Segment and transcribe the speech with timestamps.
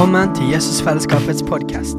[0.00, 1.98] Velkommen til Jesusfellesskapets podkast.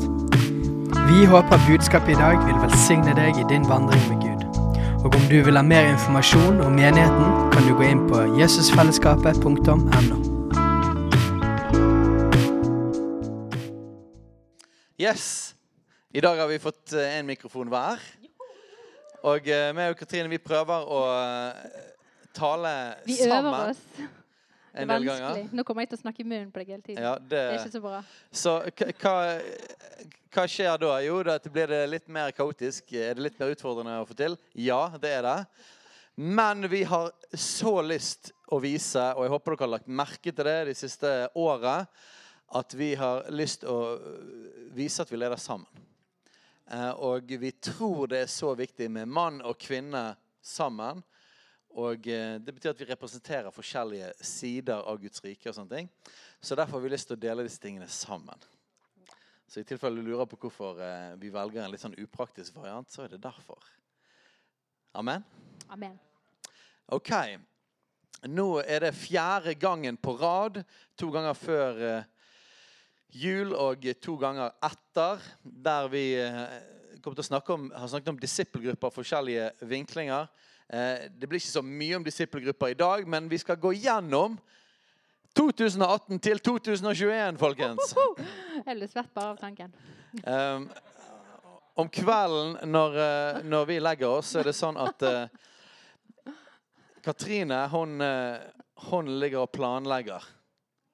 [1.09, 4.41] Vi håper budskapet i dag vil velsigne deg i din vandring med Gud.
[5.05, 9.75] Og om du vil ha mer informasjon om menigheten, kan du gå inn på jesusfellesskapet.no.
[14.97, 15.53] Yes.
[16.09, 18.01] I dag har vi fått én en mikrofon hver.
[19.29, 21.03] Og vi og Katrine vi prøver å
[22.33, 22.73] tale tale
[23.05, 23.85] Vi sammen øver oss.
[24.73, 25.49] En del ganger.
[25.51, 27.03] Nå kommer jeg til å snakke i munnen på deg hele tiden.
[27.03, 27.97] Ja, det, Det er ikke så bra.
[28.31, 28.53] så
[29.01, 29.15] hva,
[30.31, 30.93] hva skjer da?
[31.03, 32.93] Jo, da blir det litt mer kaotisk.
[32.95, 34.37] Er det litt mer utfordrende å få til?
[34.55, 35.37] Ja, det er det.
[36.15, 40.47] Men vi har så lyst å vise, og jeg håper dere har lagt merke til
[40.47, 41.85] det de siste åra,
[42.53, 43.77] at vi har lyst å
[44.75, 45.67] vise at vi leder sammen.
[46.71, 51.03] Eh, Og vi tror det er så viktig med mann og kvinne sammen.
[51.79, 55.49] Og eh, Det betyr at vi representerer forskjellige sider av Guds rike.
[55.49, 55.89] og sånne ting.
[56.41, 58.47] Så derfor har vi lyst til å dele disse tingene sammen.
[59.47, 62.89] Så i tilfelle du lurer på hvorfor eh, vi velger en litt sånn upraktisk variant,
[62.91, 63.59] så er det derfor.
[64.95, 65.23] Amen?
[65.71, 65.97] Amen.
[66.91, 67.11] Ok.
[68.27, 70.61] Nå er det fjerde gangen på rad.
[70.99, 72.09] To ganger før eh,
[73.15, 75.23] jul og to ganger etter.
[75.43, 76.05] Der vi
[77.01, 80.27] kommer til å snakke om, har snakket om disippelgrupper, forskjellige vinklinger.
[80.71, 84.37] Eh, det blir ikke så mye om disippelgrupper i dag, men vi skal gå gjennom
[85.35, 87.91] 2018 til 2021, folkens.
[88.61, 89.75] Jeg blir svett bare av tanken.
[90.23, 90.69] Um,
[91.75, 96.31] om kvelden når, eh, når vi legger oss, så er det sånn at uh,
[97.03, 97.99] Katrine hun,
[98.87, 100.23] hun ligger og planlegger.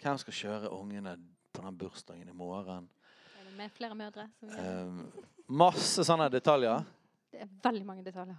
[0.02, 1.18] Hvem skal kjøre ungene
[1.54, 2.90] på den bursdagen i morgen?
[3.38, 4.30] Er det med flere mødre?
[4.42, 5.02] Um,
[5.50, 6.86] masse sånne detaljer.
[7.34, 8.38] Det er veldig mange detaljer.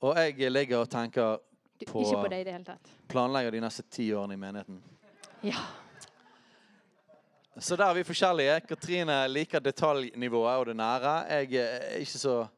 [0.00, 1.38] Og jeg ligger og tenker
[1.86, 2.88] På- Ikke på deg i det hele tatt.
[3.08, 4.82] planlegger de neste ti årene i menigheten.
[5.42, 5.60] Ja.
[7.58, 8.60] Så der er vi forskjellige.
[8.66, 11.14] Katrine liker detaljnivået og det nære.
[11.30, 12.48] Jeg er ikke så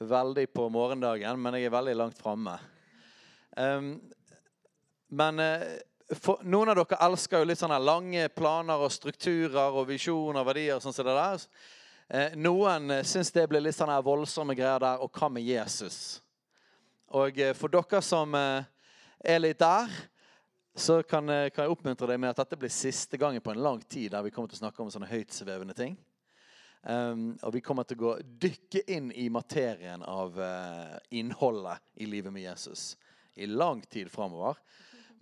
[0.00, 2.58] veldig på morgendagen, men jeg er veldig langt framme.
[3.56, 4.00] Um,
[5.08, 5.80] men eh,
[6.16, 10.46] for, noen av dere elsker jo litt sånne lange planer og strukturer og visjoner og
[10.46, 10.80] verdier.
[10.80, 11.46] sånn som det der.
[12.08, 15.04] Eh, noen uh, syns det blir litt sånne voldsomme greier der.
[15.04, 16.22] Og hva med Jesus?
[17.12, 18.64] Og eh, for dere som eh,
[19.20, 19.90] er litt der,
[20.74, 23.60] så kan, eh, kan jeg oppmuntre deg med at dette blir siste gangen på en
[23.60, 25.98] lang tid der vi kommer til å snakke om sånne høytsvevende ting.
[26.82, 28.12] Um, og vi kommer til å gå
[28.42, 32.96] dykke inn i materien av uh, innholdet i livet med Jesus
[33.38, 34.58] i lang tid framover.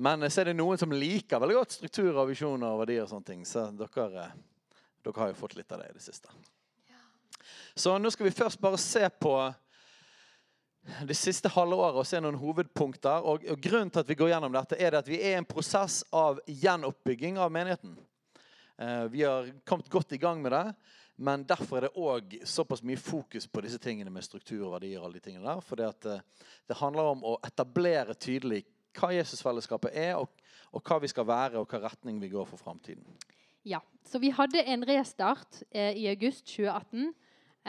[0.01, 3.03] Men så er det noen som liker veldig godt strukturer, visjoner og verdier.
[3.05, 3.43] og sånne ting.
[3.45, 4.31] Så dere,
[5.05, 6.33] dere har jo fått litt av det i det siste.
[7.77, 9.35] Så nå skal vi først bare se på
[11.09, 13.27] det siste halve året og se noen hovedpunkter.
[13.29, 15.41] Og, og Grunnen til at vi går gjennom dette, er det at vi er i
[15.41, 17.95] en prosess av gjenoppbygging av menigheten.
[18.81, 20.65] Eh, vi har kommet godt i gang med det,
[21.21, 25.01] men derfor er det òg såpass mye fokus på disse tingene med struktur og verdier.
[25.01, 26.21] og alle de tingene der, For det, eh,
[26.69, 28.65] det handler om å etablere tydelig
[28.97, 30.31] hva Jesusfellesskapet er, og,
[30.73, 33.05] og hva vi skal være, og hva retning vi går for framtiden.
[33.65, 33.81] ja.
[34.11, 37.13] Så vi hadde en restart eh, i august 2018.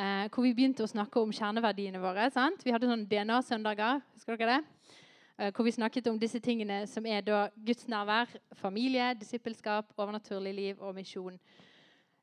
[0.02, 2.26] Eh, hvor vi begynte å snakke om kjerneverdiene våre.
[2.34, 2.64] Sant?
[2.66, 4.00] Vi hadde sånn DNA-søndager.
[4.16, 4.94] Husker dere det?
[5.38, 10.54] Eh, hvor vi snakket om disse tingene som er da Guds nærvær, familie, disippelskap, overnaturlig
[10.58, 11.36] liv og misjon.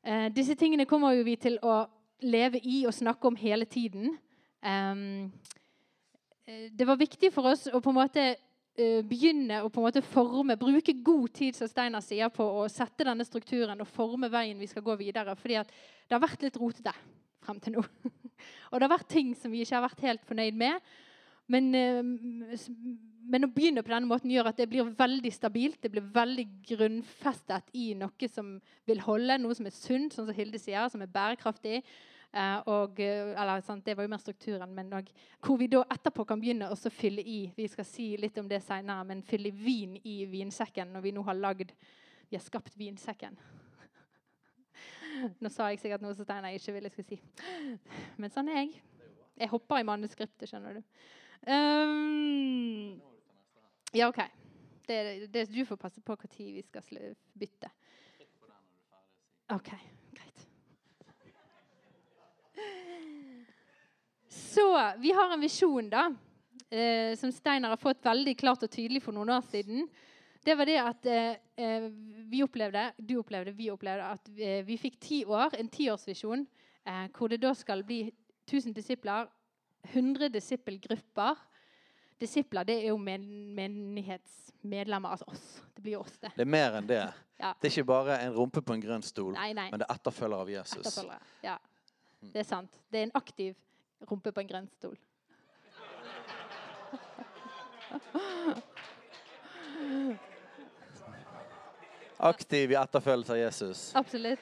[0.03, 1.85] Eh, disse tingene kommer jo vi til å
[2.19, 4.17] leve i og snakke om hele tiden.
[4.59, 5.29] Eh,
[6.75, 10.03] det var viktig for oss å på en måte eh, begynne å på en måte
[10.03, 14.59] forme, bruke god tid som Steinar sier, på å sette denne strukturen og forme veien
[14.59, 15.37] vi skal gå videre.
[15.39, 16.95] fordi at det har vært litt rotete
[17.43, 17.83] frem til nå.
[18.69, 20.91] og det har vært ting som vi ikke har vært helt fornøyd med.
[21.49, 22.59] Men, eh,
[23.29, 25.81] men å begynne på denne måten gjør at det blir veldig stabilt.
[25.81, 28.55] Det blir veldig grunnfestet i noe som
[28.89, 31.81] vil holde, noe som er sunt, sånn som Hilde sier, som er bærekraftig.
[32.29, 35.07] Eh, og, eh, eller, sant, det var jo mer strukturen, men og,
[35.41, 38.61] hvor vi da etterpå kan begynne å fylle i Vi skal si litt om det
[38.61, 41.73] senere, men fylle vin i vinsekken når vi nå har lagd
[42.29, 43.33] Vi har skapt vinsekken.
[45.43, 47.19] Nå sa jeg sikkert noe som Steinar ikke ville skulle si.
[48.19, 48.81] Men sånn er jeg.
[49.39, 50.81] Jeg hopper i manuskriptet, skjønner du.
[51.47, 52.99] Um,
[53.95, 54.19] ja, OK.
[54.89, 56.99] Det, det, du får passe på når vi skal
[57.37, 57.69] bytte.
[59.53, 59.69] OK,
[60.17, 60.43] greit.
[64.33, 64.65] Så
[65.01, 66.09] vi har en visjon, da.
[66.69, 69.87] Eh, som Steinar har fått veldig klart og tydelig for noen år siden.
[70.45, 71.89] Det var det at eh, eh,
[72.31, 76.45] vi opplevde, du opplevde, vi opplevde at eh, vi fikk ti år, en tiårsvisjon,
[76.87, 78.05] eh, hvor det da skal bli
[78.47, 79.27] 1000 disipler,
[79.91, 81.35] 100 disippelgrupper.
[82.19, 85.09] disipler det er jo men, menighetsmedlemmer.
[85.09, 85.63] Altså oss.
[85.75, 86.31] Det blir jo oss, det.
[86.35, 87.13] Det er mer enn det.
[87.39, 87.53] Ja.
[87.61, 89.69] Det er ikke bare en rumpe på en grønn stol, Nei, nei.
[89.71, 90.79] men det er etterfølger av Jesus.
[90.81, 91.19] Etterfølgere.
[91.43, 91.57] Ja.
[92.19, 92.81] Det er sant.
[92.91, 93.55] Det er en aktiv
[94.09, 94.97] rumpe på en grønn stol.
[102.19, 103.95] Aktiv i etterfølgelse av Jesus.
[103.95, 104.39] Absolutt.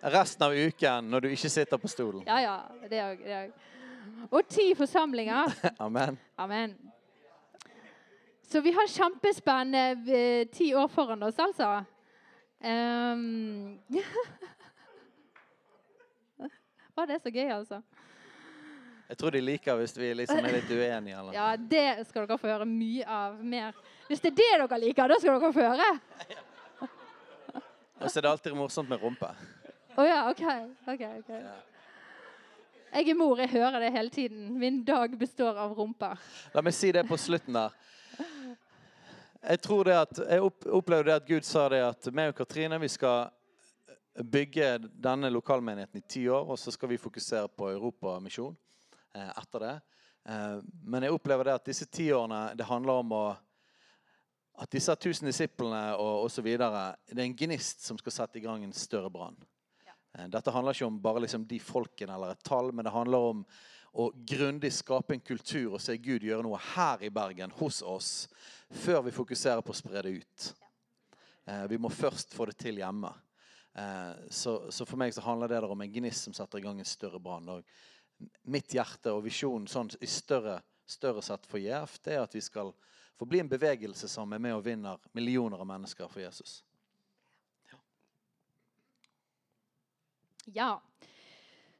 [0.00, 2.22] Resten av uken når du ikke sitter på stolen.
[2.26, 2.56] Ja, ja.
[2.88, 3.52] Det òg.
[4.30, 5.50] Og ti forsamlinger.
[5.82, 6.18] Amen.
[6.38, 6.76] Amen.
[8.50, 11.84] Så vi har kjempespennende eh, ti år foran oss, altså.
[12.60, 13.78] Um,
[16.94, 17.82] Var det så gøy, altså?
[19.08, 21.18] Jeg tror de liker hvis vi liksom er litt uenige.
[21.18, 21.32] Eller?
[21.34, 23.38] Ja, det skal dere få høre mye av.
[23.42, 23.74] Mer.
[24.10, 25.90] Hvis det er det dere liker, da skal dere få høre.
[28.00, 29.28] Og så er det alltid morsomt med rumpe.
[29.94, 30.40] Å ja, OK.
[30.90, 31.28] ok, ok.
[32.90, 34.48] Jeg er mor, jeg hører det hele tiden.
[34.58, 36.18] Min dag består av rumper.
[36.50, 37.76] La meg si det på slutten der.
[39.44, 42.80] Jeg tror det at, jeg opplevde det at Gud sa det at meg og Katrine
[42.82, 43.30] vi skal
[44.26, 48.58] bygge denne lokalmenigheten i ti år, og så skal vi fokusere på europamisjon
[49.14, 49.76] eh, etter det.
[50.34, 53.22] Eh, men jeg opplever det at disse ti årene det handler om å
[54.60, 56.44] at disse tusen disiplene og osv.
[56.44, 59.38] Det er en gnist som skal sette i gang en større brann.
[59.86, 60.26] Ja.
[60.28, 63.44] Dette handler ikke om bare liksom de folkene eller et tall, men det handler om
[63.90, 68.28] å grundig skape en kultur og se Gud gjøre noe her i Bergen, hos oss,
[68.84, 70.50] før vi fokuserer på å spre det ut.
[70.60, 71.64] Ja.
[71.66, 73.10] Vi må først få det til hjemme.
[73.74, 76.62] Eh, Så, så for meg så handler det der om en gnist som setter i
[76.68, 77.48] gang en større brann.
[78.44, 82.44] Mitt hjerte og visjonen sånn i større, større sett for JF, det er at vi
[82.44, 82.74] skal
[83.20, 86.62] få bli en bevegelse som er med og vinner millioner av mennesker for Jesus.
[90.48, 90.78] Ja.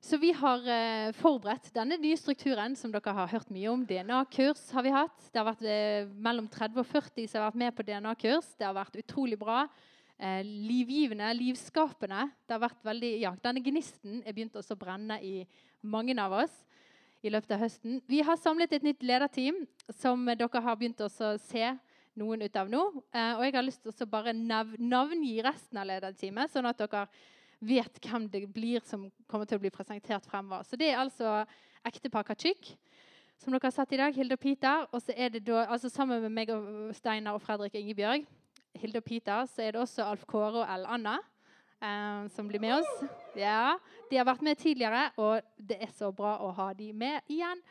[0.05, 3.87] Så vi har eh, forberedt denne nye strukturen som dere har hørt mye om.
[3.89, 5.17] DNA-kurs har vi hatt.
[5.33, 8.53] Det har vært eh, mellom 30 og 40 som har vært med på DNA-kurs.
[8.61, 9.63] Det har vært utrolig bra.
[10.21, 12.29] Eh, livgivende, livskapende.
[12.45, 15.39] Det har vært veldig, ja, denne gnisten er begynt også å brenne i
[15.89, 16.65] mange av oss
[17.23, 18.01] i løpet av høsten.
[18.09, 19.63] Vi har samlet et nytt lederteam
[19.99, 21.73] som dere har begynt å se
[22.21, 22.81] noen ut av nå.
[23.13, 26.81] Eh, og jeg har lyst til å bare nav navngi resten av lederteamet, sånn at
[26.81, 27.07] dere
[27.61, 30.65] vet hvem det blir som kommer til å bli presentert fremover.
[30.65, 31.43] Så det er altså
[31.87, 32.73] ektepar Kachik,
[33.41, 34.87] som dere har sett i dag, Hilde og Peter.
[34.91, 38.25] Og så er det da, altså sammen med meg og Steinar og Fredrik Ingebjørg,
[38.81, 41.19] Hilde og Peter, så er det også Alf Kåre og Ell Anna
[41.83, 43.05] eh, som blir med oss.
[43.39, 43.79] Ja,
[44.11, 47.63] De har vært med tidligere, og det er så bra å ha de med igjen.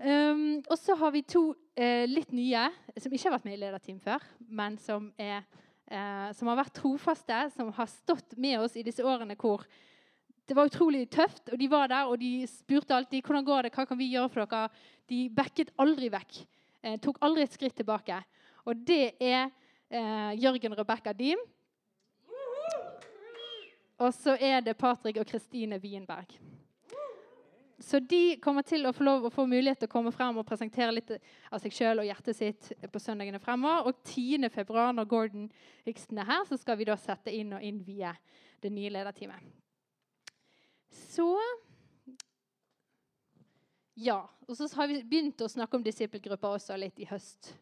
[0.00, 2.62] Um, og så har vi to eh, litt nye
[2.96, 5.44] som ikke har vært med i lederteam før, men som, er,
[5.92, 9.66] eh, som har vært trofaste, som har stått med oss i disse årene hvor
[10.48, 11.52] det var utrolig tøft.
[11.52, 14.32] Og de var der og de spurte alltid hvordan går det, hva kan vi gjøre
[14.32, 14.86] for dere.
[15.12, 16.40] De backet aldri vekk.
[16.80, 18.16] Eh, tok aldri et skritt tilbake.
[18.66, 19.50] Og det er
[19.92, 21.40] eh, Jørgen Rebekka Diem.
[24.00, 26.32] Og så er det Patrick og Kristine Wienberg.
[27.80, 30.44] Så de kommer til å få lov å få mulighet til å komme frem og
[30.48, 33.88] presentere litt av seg sjøl og hjertet sitt på søndagene fremover.
[33.88, 34.50] Og 10.
[34.52, 35.46] februar, når Gordon
[35.86, 38.12] Hixton er her, så skal vi da sette inn og innvie
[38.60, 39.48] det nye lederteamet.
[41.08, 41.32] Så
[43.96, 44.22] Ja.
[44.48, 47.52] Og så har vi begynt å snakke om disippelgrupper også litt i høst.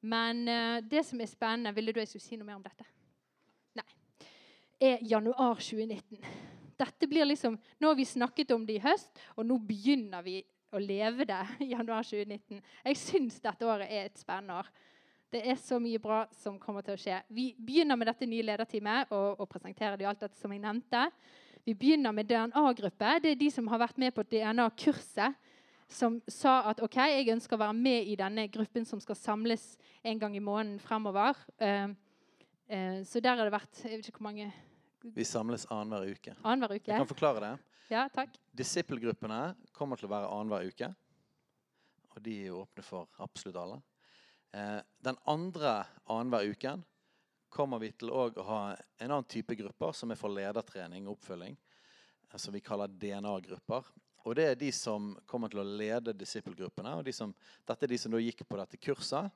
[0.00, 2.84] Men eh, det som er spennende Ville du jeg skulle si noe mer om dette?
[4.82, 6.18] Er januar 2019.
[6.82, 10.40] Dette blir liksom, Nå har vi snakket om det i høst, og nå begynner vi
[10.72, 12.58] å leve det i januar 2019.
[12.88, 14.72] Jeg syns dette året er et spennende år.
[15.32, 17.20] Det er så mye bra som kommer til å skje.
[17.32, 21.06] Vi begynner med dette nye lederteamet og, og presenterer det, alt dette som jeg nevnte.
[21.64, 23.14] Vi begynner med DNA-gruppe.
[23.22, 25.38] Det er de som har vært med på DNA-kurset.
[25.92, 29.64] Som sa at ok, jeg ønsker å være med i denne gruppen som skal samles
[30.02, 31.38] en gang i måneden fremover.
[31.60, 31.92] Uh,
[32.72, 34.48] uh, så der har det vært jeg vet ikke hvor mange
[35.14, 36.34] Vi samles annenhver uke.
[36.42, 36.90] annenhver uke.
[36.92, 37.52] Jeg kan forklare det.
[37.90, 38.36] Ja, takk.
[38.56, 40.94] Disippelgruppene kommer til å være annenhver uke.
[42.14, 43.82] Og de er åpne for absolutt alle.
[44.52, 46.84] Eh, den andre annenhver uken
[47.52, 48.60] kommer vi til å ha
[48.98, 51.56] en annen type grupper som er for ledertrening og oppfølging.
[52.32, 53.84] eh, Som vi kaller DNA-grupper.
[54.24, 56.94] Og det er de som kommer til å lede disippelgruppene.
[56.98, 57.34] Og de som,
[57.66, 59.30] dette er de som da gikk på dette kurset,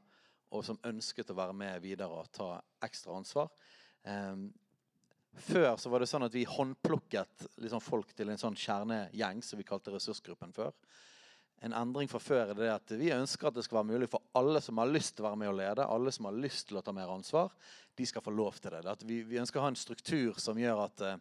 [0.52, 3.48] og som ønsket å være med videre og ta ekstra ansvar.
[5.36, 9.60] Før så var det sånn at vi håndplukket liksom folk til en sånn kjernegjeng som
[9.60, 10.72] vi kalte ressursgruppen før.
[11.64, 14.24] En endring fra før er det at vi ønsker at det skal være mulig for
[14.36, 16.80] alle som har lyst til å være med og lede, alle som har lyst til
[16.80, 17.52] å ta mer ansvar,
[17.96, 18.96] de skal få lov til det.
[19.08, 21.16] Vi, vi ønsker å ha en struktur som gjør at eh,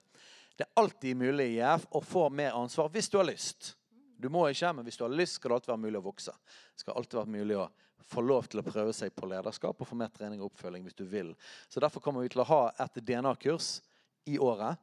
[0.56, 3.74] det er alltid mulig i IF å få mer ansvar hvis du har lyst.
[4.16, 6.36] Du må ikke, men hvis du har lyst, skal det alltid være mulig å vokse.
[6.72, 7.68] Det skal alltid være mulig å
[8.06, 11.00] få lov til å prøve seg på lederskap og få mer trening og oppfølging hvis
[11.00, 11.34] du vil.
[11.68, 13.80] Så Derfor kommer vi til å ha et DNA-kurs
[14.26, 14.82] i året.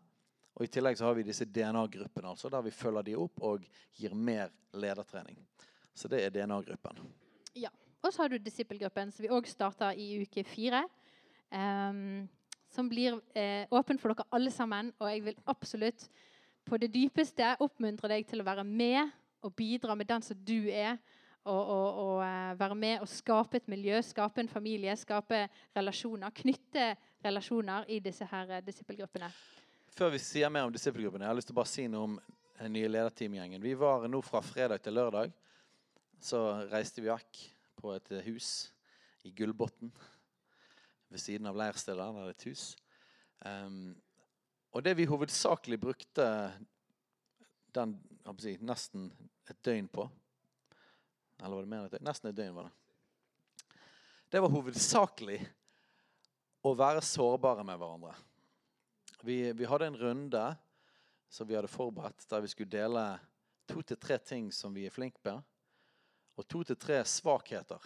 [0.52, 3.64] Og I tillegg så har vi disse DNA-gruppene, altså, der vi følger de opp og
[3.96, 5.38] gir mer ledertrening.
[5.94, 7.00] Så det er DNA-gruppen.
[7.56, 7.72] Ja.
[8.02, 10.82] Og så har du disippelgruppen, som vi òg starter i uke fire.
[11.52, 12.28] Um,
[12.72, 14.90] som blir eh, åpen for dere alle sammen.
[14.98, 16.08] Og jeg vil absolutt
[16.66, 20.70] på det dypeste oppmuntre deg til å være med og bidra med den som du
[20.72, 20.96] er.
[21.42, 25.44] Og, og, og uh, være med og skape et miljø, skape en familie, skape
[25.76, 26.30] relasjoner.
[26.38, 26.92] Knytte
[27.24, 29.30] relasjoner i disse her uh, disippelgruppene.
[29.92, 32.20] Før vi sier mer om disippelgruppene, jeg har lyst til å bare si noe om
[32.62, 33.62] den nye lederteamgjengen.
[33.62, 35.32] Vi var nå fra fredag til lørdag.
[36.22, 36.38] Så
[36.70, 37.40] reiste vi vekk
[37.80, 38.48] på et hus
[39.26, 39.90] i Gullbotn
[41.12, 41.98] ved siden av leirstedet.
[41.98, 42.66] Der er et hus.
[43.42, 43.94] Um,
[44.72, 46.26] og det vi hovedsakelig brukte
[47.74, 47.96] den,
[48.38, 49.10] si, nesten
[49.50, 50.04] et døgn på
[51.42, 52.06] Eller var det mer et døgn?
[52.06, 52.76] Nesten et døgn var det.
[54.32, 55.40] Det var hovedsakelig
[56.62, 58.14] å være sårbare med hverandre.
[59.22, 60.44] Vi, vi hadde en runde
[61.32, 63.04] som vi hadde forberedt, der vi skulle dele
[63.70, 65.34] to til tre ting som vi er flinke på,
[66.38, 67.82] og to til tre svakheter.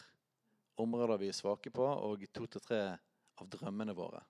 [0.80, 2.80] Områder vi er svake på, og to til tre
[3.40, 4.20] av drømmene våre.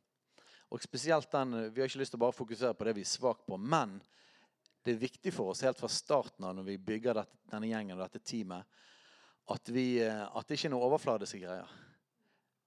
[0.70, 3.10] Og spesielt den, Vi har ikke lyst til å bare fokusere på det vi er
[3.10, 4.00] svake på, men
[4.82, 7.98] det er viktig for oss helt fra starten av når vi bygger dette, denne gjengen
[7.98, 8.66] og dette teamet,
[9.50, 11.70] at, vi, eh, at det ikke er noe overfladiske greier,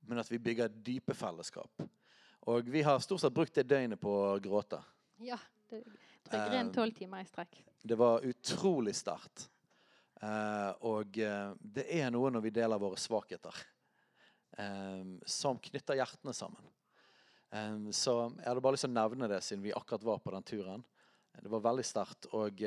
[0.10, 1.84] men at vi bygger dype fellesskap.
[2.50, 4.80] Og vi har stort sett brukt det døgnet på å gråte.
[5.22, 5.38] Ja.
[5.70, 5.84] Det,
[6.32, 7.60] jeg gren tolv timer i strekk.
[7.86, 9.46] Det var utrolig sterkt.
[10.20, 13.66] Uh, og uh, det er noe når vi deler våre svakheter
[15.30, 16.66] som knytter hjertene sammen.
[17.96, 20.44] Så jeg hadde bare lyst til å nevne det siden vi akkurat var på den
[20.44, 20.82] turen.
[21.32, 22.28] Det var veldig sterkt.
[22.36, 22.60] Og,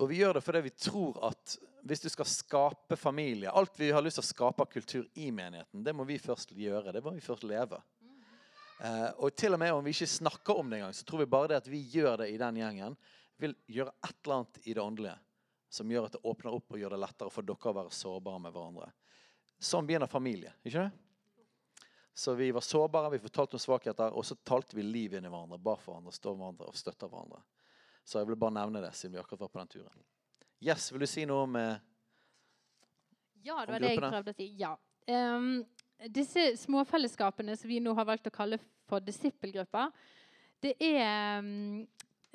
[0.00, 3.90] og vi gjør det fordi vi tror at hvis du skal skape familie Alt vi
[3.90, 6.94] har lyst til å skape av kultur i menigheten, det må vi først gjøre.
[6.94, 7.80] Det må vi først leve.
[8.82, 11.30] Uh, og til og med om vi ikke snakker om det engang, så tror vi
[11.30, 12.96] bare det at vi gjør det i den gjengen,
[13.42, 15.18] vil gjøre et eller annet i det åndelige
[15.72, 18.40] som gjør at det åpner opp og gjør det lettere for dere å være sårbare
[18.44, 18.90] med hverandre.
[19.62, 20.52] Sånn begynner familie.
[20.66, 21.80] ikke det?
[22.12, 25.30] Så vi var sårbare, vi fortalte om svakheter, og så talte vi liv inn i
[25.32, 25.56] hverandre.
[25.56, 27.40] Bar for hverandre, stå hverandre og støtta hverandre.
[28.04, 30.04] Så jeg ville bare nevne det, siden vi akkurat var på den turen.
[30.62, 31.80] Yes, Vil du si noe om eh,
[33.42, 34.48] Ja, det var det jeg prøvde å si.
[34.60, 34.76] Ja.
[35.10, 35.64] Um,
[36.14, 39.90] disse småfellesskapene som vi nå har valgt å kalle for disippelgrupper,
[40.62, 41.42] det er,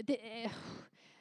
[0.03, 0.51] det er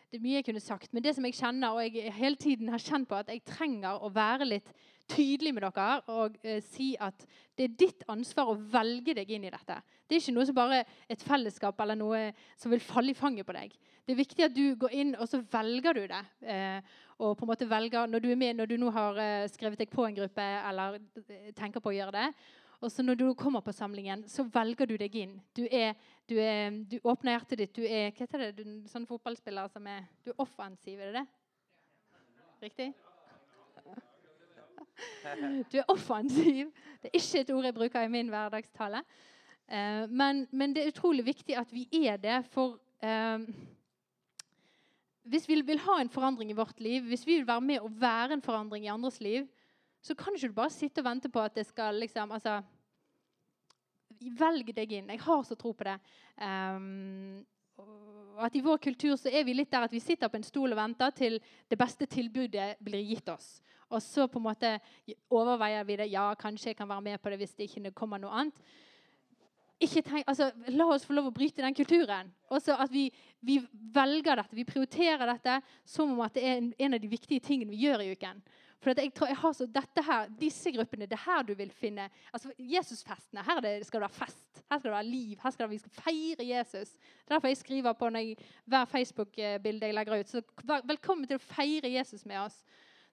[0.06, 2.70] det er mye jeg kunne sagt, men det som jeg kjenner, og jeg hele tiden
[2.70, 4.68] har kjent på at jeg trenger å være litt
[5.10, 9.46] tydelig med dere og eh, si at det er ditt ansvar å velge deg inn
[9.46, 9.78] i dette.
[10.06, 12.22] Det er ikke noe som bare et fellesskap eller noe
[12.58, 13.74] som vil falle i fanget på deg.
[14.06, 16.22] Det er viktig at du går inn og så velger du det.
[16.46, 19.48] Eh, og på en måte velger, Når du er med, når du nå har eh,
[19.48, 21.00] skrevet deg på en gruppe eller
[21.56, 22.28] tenker på å gjøre det,
[22.80, 25.40] og så når du kommer på samlingen, så velger du deg inn.
[25.56, 25.94] Du, er,
[26.28, 27.74] du, er, du åpner hjertet ditt.
[27.74, 31.22] Du er hva heter det, du, sånn fotballspiller som er Du er offensiv, er det
[31.22, 31.26] det?
[32.68, 32.92] Riktig?
[35.72, 36.72] Du er offensiv.
[37.02, 39.02] Det er ikke et ord jeg bruker i min hverdagstale.
[39.66, 43.42] Uh, men, men, det er utrolig viktig at vi er det, for uh,
[45.26, 48.00] hvis vi vil ha en forandring i vårt liv, hvis vi vil være med og
[48.00, 49.48] være en forandring i andres liv,
[50.02, 52.62] så kan ikke du bare sitte og vente på at det skal liksom altså,
[54.16, 55.10] Velg deg inn.
[55.12, 55.98] Jeg har så tro på det.
[56.40, 57.42] Um,
[58.44, 60.74] at I vår kultur så er vi litt der at vi sitter på en stol
[60.74, 61.38] og venter til
[61.70, 63.60] det beste tilbudet blir gitt oss.
[63.88, 64.72] Og så på en måte
[65.30, 66.10] overveier vi det.
[66.10, 68.60] Ja, kanskje jeg kan være med på det hvis det ikke kommer noe annet.
[69.76, 72.30] Tenk, altså, la oss få lov å bryte den kulturen.
[72.48, 73.10] Også at vi,
[73.44, 73.58] vi,
[73.92, 77.74] velger dette, vi prioriterer dette som om det er en, en av de viktige tingene
[77.74, 78.40] vi gjør i uken.
[78.86, 81.72] For jeg tror jeg har så, dette her, Disse gruppene, det er her du vil
[81.74, 83.42] finne altså Jesusfestene.
[83.42, 84.60] Her det, skal det være fest.
[84.70, 85.38] Her skal det være liv.
[85.42, 86.92] Her skal det, vi skal feire Jesus.
[86.94, 90.30] Det er derfor jeg skriver på når jeg, hver Facebook-bilde jeg legger ut.
[90.30, 90.42] Så
[90.84, 92.60] velkommen til å feire Jesus med oss.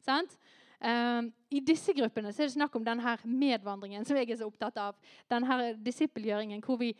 [0.05, 0.37] Sant?
[0.83, 4.51] Um, I disse gruppene så er det snakk om denne medvandringen som jeg er så
[4.51, 4.97] opptatt av.
[5.31, 6.91] Denne disippelgjøringen hvor vi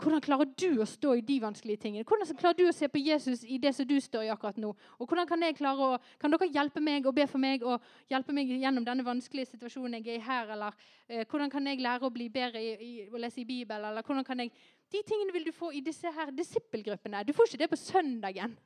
[0.00, 2.06] hvordan klarer du å stå i de vanskelige tingene?
[2.08, 4.72] Hvordan klarer du å se på Jesus i det som du står i akkurat nå?
[4.98, 7.80] Og hvordan Kan å, kan dere hjelpe meg og be for meg og
[8.10, 10.50] hjelpe meg gjennom denne vanskelige situasjonen jeg er i her?
[10.56, 10.74] Eller
[11.08, 13.90] eh, hvordan kan jeg lære å bli bedre i, i, å lese i Bibelen?
[13.90, 14.50] Eller hvordan kan jeg...
[14.92, 17.22] De tingene vil du få i disse her disippelgruppene.
[17.24, 18.56] Du får ikke det på søndagen.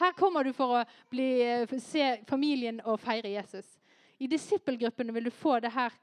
[0.00, 3.78] Her kommer du for å bli, eh, se familien og feire Jesus.
[4.18, 5.94] I disippelgruppene vil du få det her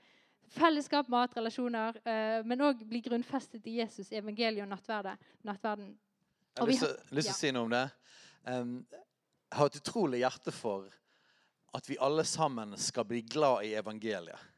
[0.49, 5.93] Fellesskap, matrelasjoner, uh, men òg bli grunnfestet i Jesus, evangeliet og nattverden.
[6.57, 7.85] Jeg har lyst til å si noe om det.
[8.49, 8.73] Um,
[9.53, 10.89] har et utrolig hjerte for
[11.77, 14.49] at vi alle sammen skal bli glad i evangeliet.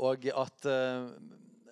[0.00, 1.10] Og at uh,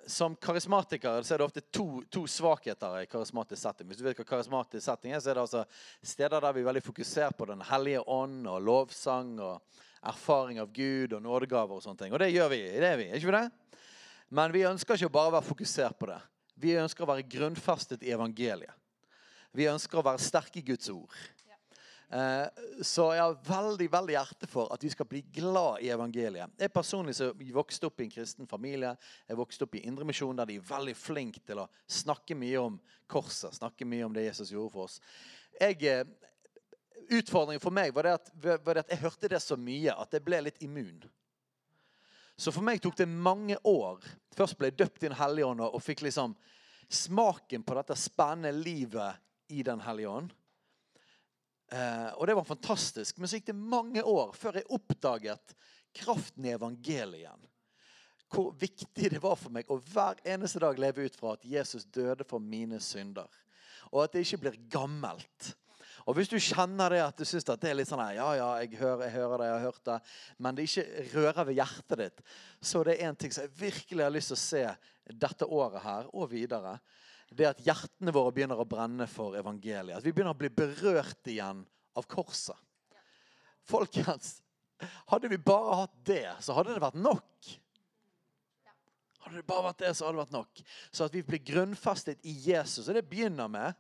[0.09, 3.89] som karismatikere så er det ofte to, to svakheter i karismatisk setting.
[3.89, 5.65] Hvis du vet hva karismatisk setting er, så er det altså
[6.03, 10.73] steder der vi er veldig fokusert på Den hellige ånd og lovsang og erfaring av
[10.73, 12.13] Gud og nådegaver og sånne ting.
[12.15, 12.61] Og det gjør vi.
[12.79, 13.47] det er vi, ikke det?
[14.29, 16.21] Men vi ønsker ikke å bare være fokusert på det.
[16.59, 18.75] Vi ønsker å være grunnfestet i evangeliet.
[19.57, 21.15] Vi ønsker å være sterke i Guds ord.
[22.09, 22.47] Eh,
[22.81, 26.55] så jeg har veldig veldig hjerte for at vi skal bli glad i evangeliet.
[26.57, 28.95] Jeg personlig så vokste opp i en kristen familie.
[29.29, 32.79] Jeg vokste opp i Indremisjon, der de er veldig flinke til å snakke mye om
[33.11, 33.59] korset.
[33.59, 35.01] Snakke mye om det Jesus gjorde for oss.
[35.61, 36.05] Jeg, eh,
[37.09, 40.13] utfordringen for meg var det, at, var det at jeg hørte det så mye at
[40.15, 41.03] jeg ble litt immun.
[42.39, 44.05] Så for meg tok det mange år.
[44.37, 46.37] Først ble jeg døpt i Den hellige ånd og fikk liksom
[46.89, 49.19] smaken på dette spennende livet
[49.51, 50.31] i Den hellige ånd.
[51.73, 53.19] Eh, og det var fantastisk.
[53.19, 55.57] Men så gikk det mange år før jeg oppdaget
[55.99, 57.49] kraften i evangeliet.
[58.29, 61.87] Hvor viktig det var for meg å hver eneste dag leve ut fra at Jesus
[61.89, 63.29] døde for mine synder.
[63.91, 65.55] Og at det ikke blir gammelt.
[66.09, 68.79] Og Hvis du kjenner det at du syns det er litt sånn Ja, ja, jeg
[68.81, 69.97] hører, jeg hører, det, jeg har hørt det,
[70.41, 72.23] men det ikke rører ved hjertet ditt,
[72.65, 74.63] så det er en ting som jeg virkelig har lyst til å se
[75.27, 76.79] dette året her og videre.
[77.29, 79.99] Det er at hjertene våre begynner å brenne for evangeliet.
[79.99, 81.61] At vi begynner å bli berørt igjen
[81.99, 82.57] av korset.
[83.69, 84.39] Folkens,
[85.13, 87.51] hadde vi bare hatt det, så hadde det vært nok.
[89.27, 90.65] Hadde det bare vært det, så hadde det vært nok.
[90.89, 92.89] Så at vi blir grunnfestet i Jesus.
[92.89, 93.77] Og det begynner med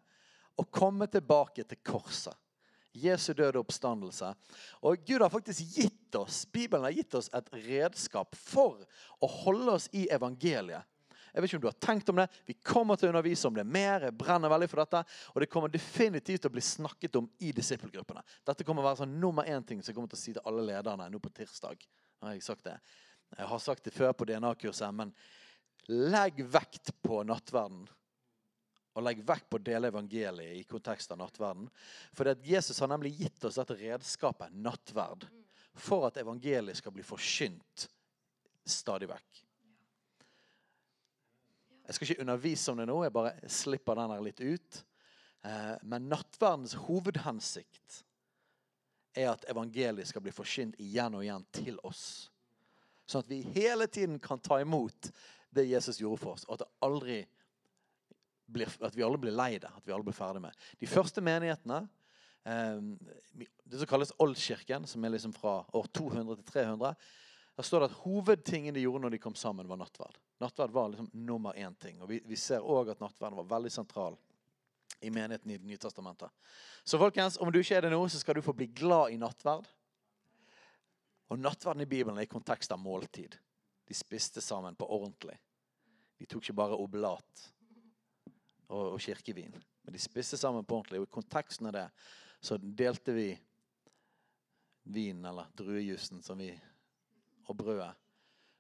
[0.58, 2.34] å komme tilbake til korset.
[2.98, 4.32] Jesu døde oppstandelse.
[4.82, 8.80] Og Gud har faktisk gitt oss Bibelen har gitt oss et redskap for
[9.20, 10.86] å holde oss i evangeliet.
[11.28, 12.24] Jeg vet ikke om du har tenkt om det.
[12.48, 14.06] Vi kommer til å undervise om det mer.
[14.08, 15.02] Jeg brenner veldig for dette.
[15.34, 18.24] Og det kommer definitivt til å bli snakket om i disippelgruppene.
[18.48, 20.48] Dette kommer å være sånn nummer én ting som jeg kommer til å si til
[20.48, 21.84] alle lederne nå på tirsdag.
[22.18, 22.78] Nå Har jeg, sagt det.
[23.36, 25.12] jeg har sagt det før på DNA-kurset, men
[25.92, 27.84] legg vekt på nattverden
[28.98, 31.68] og legg vekk på å dele evangeliet i kontekst av nattverden.
[32.16, 35.28] For Jesus har nemlig gitt oss dette redskapet, nattverd,
[35.78, 37.86] for at evangeliet skal bli forkynt
[38.68, 39.44] stadig vekk.
[41.86, 44.82] Jeg skal ikke undervise om det nå, jeg bare slipper den her litt ut.
[45.46, 48.02] Eh, men nattverdens hovedhensikt
[49.16, 52.02] er at evangeliet skal bli forkynt igjen og igjen til oss.
[53.08, 55.08] Sånn at vi hele tiden kan ta imot
[55.54, 57.22] det Jesus gjorde for oss, og at det aldri
[58.48, 59.70] blir, at vi alle blir lei det.
[59.70, 60.56] At vi alle blir ferdig med.
[60.80, 61.82] De første menighetene,
[62.44, 62.80] eh,
[63.64, 66.94] det som kalles Oldkirken, som er liksom fra år 200 til 300,
[67.58, 70.18] der står det at hovedtingen de gjorde når de kom sammen, var nattverd.
[70.38, 72.00] Nattverd var liksom nummer én ting.
[72.02, 74.14] Og vi, vi ser òg at nattverden var veldig sentral
[75.02, 76.30] i menigheten i Det nye testamentet.
[76.84, 79.18] Så folkens, om du ikke er det nå, så skal du få bli glad i
[79.18, 79.66] nattverd.
[81.28, 83.34] Og nattverden i Bibelen er i kontekst av måltid.
[83.88, 85.36] De spiste sammen på ordentlig.
[86.18, 87.48] De tok ikke bare oblat
[88.68, 89.54] og, og kirkevin.
[89.82, 91.00] Men de spiste sammen på ordentlig.
[91.02, 91.86] Og i konteksten av det
[92.40, 93.30] så delte vi
[94.88, 96.52] vin, eller druejusen, som vi,
[97.48, 97.92] og brødet.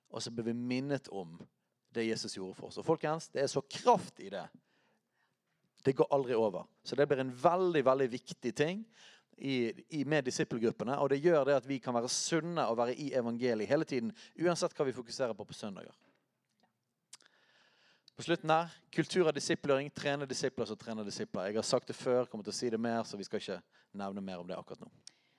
[0.08, 1.36] Og så ble vi minnet om
[1.94, 2.80] det Jesus gjorde for oss.
[2.80, 4.44] Og folkens, det er så kraft i det.
[5.84, 6.66] Det går aldri over.
[6.82, 8.82] Så det blir en veldig veldig viktig ting
[9.36, 10.98] i, i, med disippelgruppene.
[10.98, 14.12] Og det gjør det at vi kan være sunne og være i evangeliet hele tiden.
[14.40, 15.94] Uansett hva vi fokuserer på på søndager.
[18.18, 21.52] På slutten her Kultur av disiplering, Trene disipler som trener disipler.
[21.52, 23.58] Jeg har sagt det før, kommer til å si det mer, så vi skal ikke
[23.94, 24.88] nevne mer om det akkurat nå.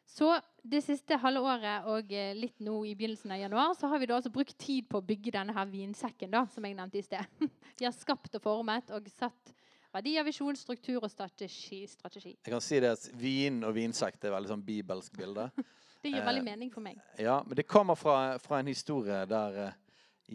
[0.08, 0.30] Så
[0.64, 4.08] det siste halve året og eh, litt nå i begynnelsen av januar så har vi
[4.08, 7.04] da altså brukt tid på å bygge denne her vinsekken da, som jeg nevnte i
[7.04, 7.44] sted.
[7.82, 9.52] Vi har skapt og formet og satt
[9.92, 11.82] verdier, visjon, struktur og strategi.
[11.92, 12.38] strategi.
[12.38, 15.50] Jeg kan si det at Vin og vinsekk er veldig sånn bibelsk bilde.
[16.06, 17.04] det gir veldig eh, mening for meg.
[17.20, 19.78] Ja, men Det kommer fra, fra en historie der eh,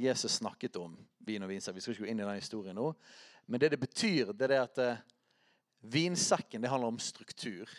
[0.04, 1.76] Jesus snakket om vin og vinsekk.
[1.76, 2.90] Vi skal ikke gå inn i den historien nå.
[3.46, 5.02] Men det det betyr, det er at uh,
[5.80, 7.70] vinsekken det handler om struktur.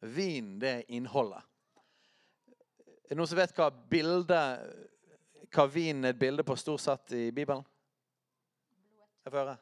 [0.00, 1.44] Vin, det er innholdet.
[3.04, 4.88] Er det noen som vet hva bildet
[5.52, 7.64] hva vin er et bilde på stort sett i Bibelen?
[9.22, 9.56] Jeg får høre.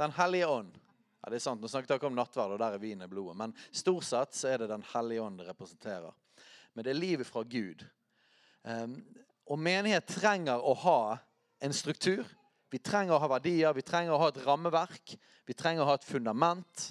[0.00, 0.78] Den hellige ånd.
[1.20, 1.60] Ja, det er sant.
[1.60, 3.36] Nå snakket dere om nattverd, og der er vinen blodet.
[3.36, 6.14] Men stort sett så er det Den hellige ånd det representerer.
[6.72, 7.84] Men det er livet fra Gud.
[8.62, 8.96] Um,
[9.46, 11.00] og menighet trenger å ha
[11.60, 12.24] en struktur.
[12.70, 15.16] Vi trenger å ha verdier, vi trenger å ha et rammeverk,
[15.46, 16.88] vi trenger å ha et fundament.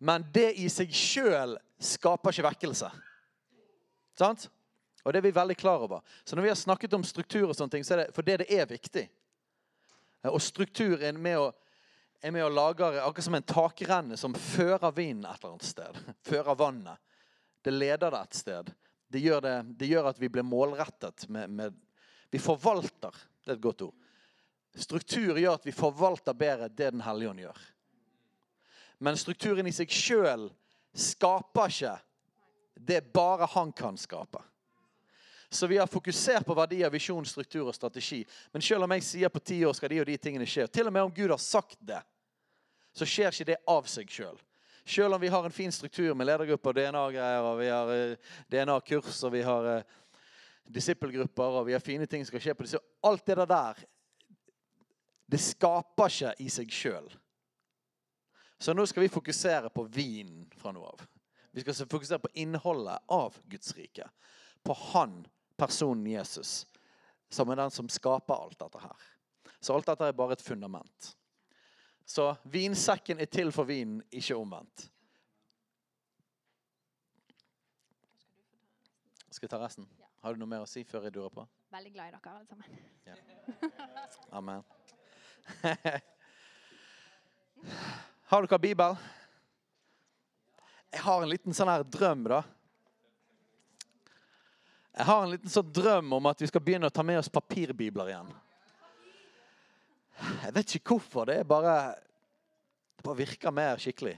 [0.00, 2.90] Men det i seg sjøl skaper ikke vekkelse.
[4.18, 4.48] Sant?
[5.04, 6.02] Og det er vi veldig klar over.
[6.24, 8.50] Så når vi har snakket om struktur, og sånne ting, så er det fordi det
[8.52, 9.06] er viktig.
[10.28, 11.50] Og strukturen med å
[12.20, 16.00] er med å lage akkurat som en takrenne som fører vinden et eller annet sted.
[16.28, 17.00] Fører vannet.
[17.64, 18.72] Det leder det et sted.
[19.10, 21.26] Det gjør, det, det gjør at vi blir målrettet.
[21.32, 21.78] Med, med,
[22.30, 23.14] vi forvalter.
[23.44, 23.96] Det er et godt ord.
[24.78, 27.64] Struktur gjør at vi forvalter bedre det Den hellige ånd gjør.
[29.00, 30.50] Men strukturen i seg sjøl
[30.92, 31.96] skaper ikke
[32.80, 34.40] det bare han kan skape.
[35.52, 38.20] Så vi har fokusert på verdier, visjon, struktur og strategi.
[38.52, 40.86] Men selv om jeg sier på ti år skal de og de tingene skje, til
[40.86, 41.98] og med om Gud har sagt det,
[42.94, 44.36] så skjer ikke det av seg sjøl.
[44.36, 44.46] Selv.
[44.84, 48.30] selv om vi har en fin struktur med ledergrupper og DNA-greier, og vi har uh,
[48.50, 49.98] DNA-kurs og vi har uh,
[50.70, 53.80] disippelgrupper og vi har fine ting som skal skje på disse Alt det der,
[55.30, 57.06] det skaper ikke i seg sjøl.
[58.60, 61.04] Så nå skal vi fokusere på vinen fra nå av.
[61.50, 64.08] Vi skal fokusere på innholdet av Guds rike.
[64.62, 65.22] På han
[65.56, 66.66] personen Jesus,
[67.30, 69.08] som er den som skaper alt dette her.
[69.60, 71.14] Så alt dette er bare et fundament.
[72.04, 74.88] Så vinsekken er til for vinen, ikke omvendt.
[79.30, 79.86] Skal vi ta resten?
[80.20, 81.46] Har du noe mer å si før jeg durer på?
[81.72, 82.66] Veldig glad i dere alle sammen.
[83.08, 83.14] Ja.
[84.36, 84.60] Amen.
[88.30, 88.92] har dere Bibel?
[90.90, 92.42] Jeg har en liten sånn her drøm, da.
[94.98, 97.32] Jeg har en liten sånn drøm om at vi skal begynne å ta med oss
[97.32, 98.30] papirbibler igjen.
[100.44, 101.22] Jeg vet ikke hvorfor.
[101.30, 101.74] Det er bare
[102.98, 104.16] Det bare virker mer skikkelig.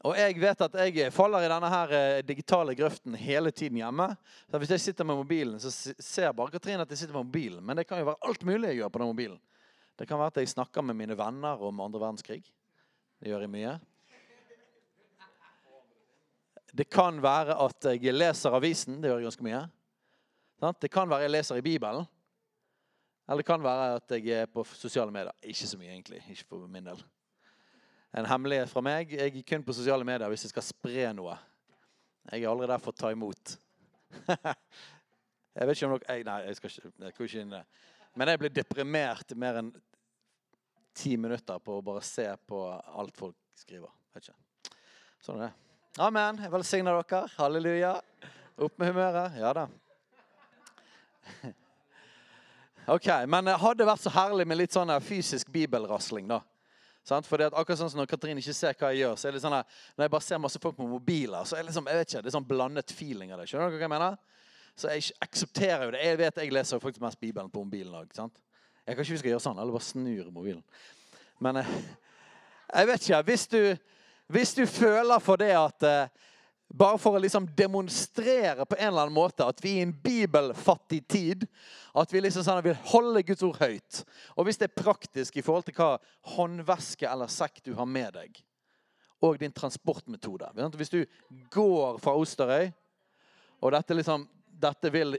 [0.00, 4.06] Og jeg vet at jeg faller i denne her eh, digitale grøften hele tiden hjemme.
[4.48, 7.60] Så Hvis jeg sitter med mobilen, så ser bare Katrine at jeg sitter med mobilen.
[7.64, 9.40] Men det kan jo være alt mulig jeg gjør på den mobilen.
[10.00, 12.40] Det kan være at jeg snakker med mine venner om andre verdenskrig.
[13.20, 13.74] Det gjør jeg mye.
[16.72, 19.02] Det kan være at jeg leser avisen.
[19.02, 19.62] Det gjør jeg ganske mye.
[20.80, 22.08] Det kan være jeg leser i Bibelen.
[23.28, 25.36] Eller det kan være at jeg er på sosiale medier.
[25.44, 26.24] Ikke så mye, egentlig.
[26.30, 27.04] Ikke for min del.
[28.16, 29.12] En hemmelighet fra meg.
[29.14, 31.36] Jeg er kun på sosiale medier hvis jeg skal spre noe.
[32.30, 33.54] Jeg er aldri der for å ta imot.
[35.54, 37.62] jeg vet ikke om dere Nei, jeg skal ikke, jeg ikke inn det.
[38.18, 39.70] Men jeg blir deprimert mer enn
[40.96, 43.92] ti minutter på å bare se på alt folk skriver.
[44.14, 44.74] Vet ikke.
[45.22, 45.54] Sånn er det.
[46.02, 46.42] Amen.
[46.42, 47.30] Jeg velsigner dere.
[47.38, 47.94] Halleluja.
[48.60, 49.38] Opp med humøret.
[49.40, 49.68] Ja da.
[52.90, 56.40] Ok, Men det hadde vært så herlig med litt sånn fysisk bibelrasling, da.
[57.08, 59.56] For akkurat sånn som Når Katrin ikke ser hva jeg gjør, så er det sånn
[59.56, 62.10] at når jeg bare ser masse folk på mobiler, så er det liksom, jeg vet
[62.10, 63.48] ikke, det er sånn blandet feeling av det.
[63.50, 64.18] Skjønner dere hva jeg mener?
[64.78, 66.02] Så jeg aksepterer jo det.
[66.04, 68.12] Jeg vet jeg leser faktisk mest Bibelen på mobilen òg.
[68.12, 70.62] Jeg kan ikke vi skal gjøre sånn, eller bare snur mobilen.
[71.40, 71.72] Men eh,
[72.70, 73.24] jeg vet ikke.
[73.30, 73.62] Hvis du
[74.30, 76.10] hvis du føler for det at eh,
[76.70, 79.94] bare for å liksom demonstrere på en eller annen måte at vi er i en
[80.04, 81.46] bibelfattig tid.
[81.98, 84.02] At vi liksom sånn, vil holde Guds ord høyt.
[84.36, 85.96] Og hvis det er praktisk i forhold til hva
[86.36, 88.38] håndveske eller sekk du har med deg,
[89.20, 91.04] og din transportmetode Hvis du
[91.52, 92.70] går fra Osterøy,
[93.60, 95.18] og dette, liksom, dette vil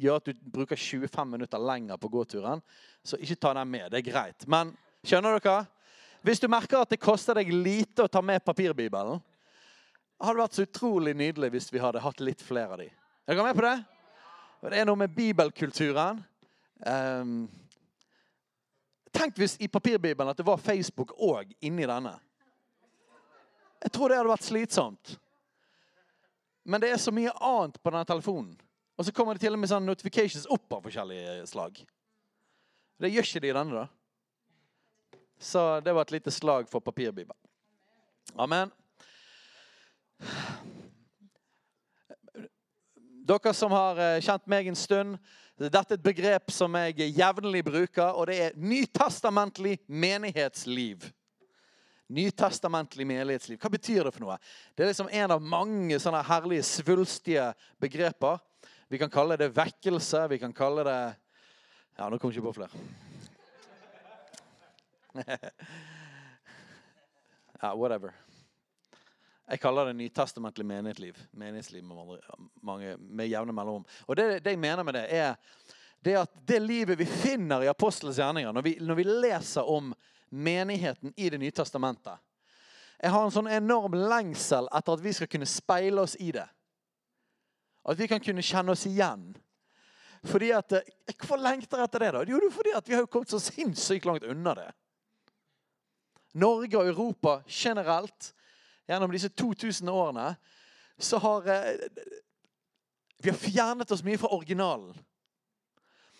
[0.00, 2.62] gjøre at du bruker 25 minutter lenger på gåturen,
[3.04, 3.92] så ikke ta den med.
[3.92, 4.48] Det er greit.
[4.50, 4.72] Men
[5.06, 5.68] skjønner dere?
[6.26, 9.20] Hvis du merker at det koster deg lite å ta med papirbibelen,
[10.22, 12.88] hadde vært så utrolig nydelig hvis vi hadde hatt litt flere av de.
[13.26, 13.76] Er dere med på det?
[14.66, 16.22] Det er noe med bibelkulturen.
[16.86, 17.46] Um,
[19.12, 22.14] tenk hvis i papirbibelen at det var Facebook òg inni denne.
[23.84, 25.16] Jeg tror det hadde vært slitsomt.
[26.66, 28.56] Men det er så mye annet på denne telefonen.
[28.96, 31.78] Og så kommer det til og med sånne notifications opp av forskjellige slag.
[32.96, 35.20] Det gjør ikke de i denne, da.
[35.38, 37.36] Så det var et lite slag for papirbibelen.
[38.40, 38.72] Amen.
[43.26, 45.16] Dere som har eh, kjent meg en stund,
[45.56, 51.06] dette er et begrep som jeg jevnlig bruker, og det er nytestamentlig menighetsliv.
[52.12, 53.58] Nytestamentlig menighetsliv.
[53.58, 54.36] Hva betyr det for noe?
[54.76, 57.48] Det er liksom en av mange sånne herlige, svulstige
[57.82, 58.38] begreper.
[58.92, 60.28] Vi kan kalle det vekkelse.
[60.30, 61.00] Vi kan kalle det
[61.96, 62.76] Ja, nå kom ikke på flere.
[67.62, 68.25] ja, whatever.
[69.46, 71.18] Jeg kaller det nytestamentlig menighetsliv.
[71.30, 72.18] Menighetsliv med,
[72.66, 73.84] mange, med jevne mellomrom.
[74.06, 75.36] Og det, det, jeg mener med det, er
[76.02, 79.94] det at det livet vi finner i apostelens gjerninger, når vi, når vi leser om
[80.28, 82.18] menigheten i Det nye testamentet
[82.98, 86.46] Jeg har en sånn enorm lengsel etter at vi skal kunne speile oss i det.
[87.86, 89.28] At vi kan kunne kjenne oss igjen.
[90.26, 92.12] Fordi at, eh, Hvorfor lengter jeg etter det?
[92.12, 92.24] da?
[92.26, 94.70] Jo, fordi at vi har jo kommet så sinnssykt langt unna det.
[96.34, 98.32] Norge og Europa generelt
[98.86, 100.30] gjennom disse 2000 årene,
[100.98, 101.88] så har eh,
[103.18, 104.94] vi har fjernet oss mye fra originalen.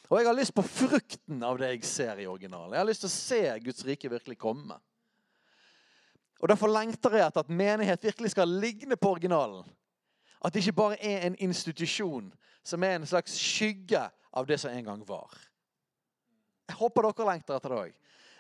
[0.07, 2.75] Og jeg har lyst på frukten av det jeg ser i originalen.
[2.75, 4.79] Jeg har lyst til å se Guds rike virkelig komme.
[6.41, 9.65] Og Derfor lengter jeg etter at menighet virkelig skal ligne på originalen.
[10.45, 12.29] At det ikke bare er en institusjon
[12.67, 14.03] som er en slags skygge
[14.37, 15.33] av det som en gang var.
[16.69, 17.95] Jeg håper dere lengter etter det òg.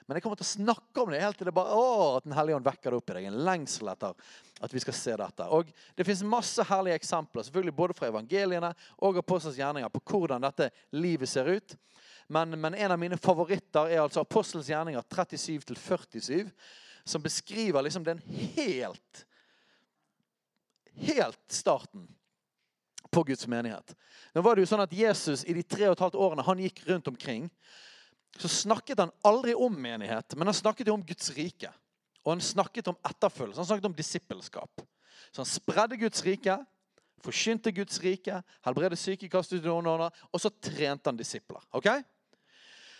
[0.06, 2.36] Men jeg kommer til å snakke om det helt til det bare, å, at Den
[2.36, 3.26] hellige ånd vekker det opp i deg.
[3.26, 4.28] En lengsel etter
[4.62, 5.48] at vi skal se dette.
[5.50, 8.70] Og Det fins masse herlige eksempler selvfølgelig både fra evangeliene
[9.02, 11.76] og apostels gjerninger på hvordan dette livet ser ut.
[12.30, 16.50] Men, men en av mine favoritter er altså apostels gjerninger 37-47,
[17.06, 18.22] som beskriver liksom den
[18.56, 19.24] helt
[20.96, 22.06] Helt starten
[23.12, 23.90] på Guds menighet.
[24.32, 26.62] Nå var det jo sånn at Jesus i de tre og et halvt årene han
[26.64, 27.50] gikk rundt omkring,
[28.40, 31.70] så snakket han aldri om menighet, men han snakket jo om Guds rike.
[32.24, 34.82] Og han snakket om etterfølgelse, han snakket om disippelskap.
[35.30, 36.58] Så han spredde Guds rike,
[37.24, 41.62] forkynte Guds rike, helbredet syke, kastet ut ånder, og så trente han disipler.
[41.70, 41.88] ok?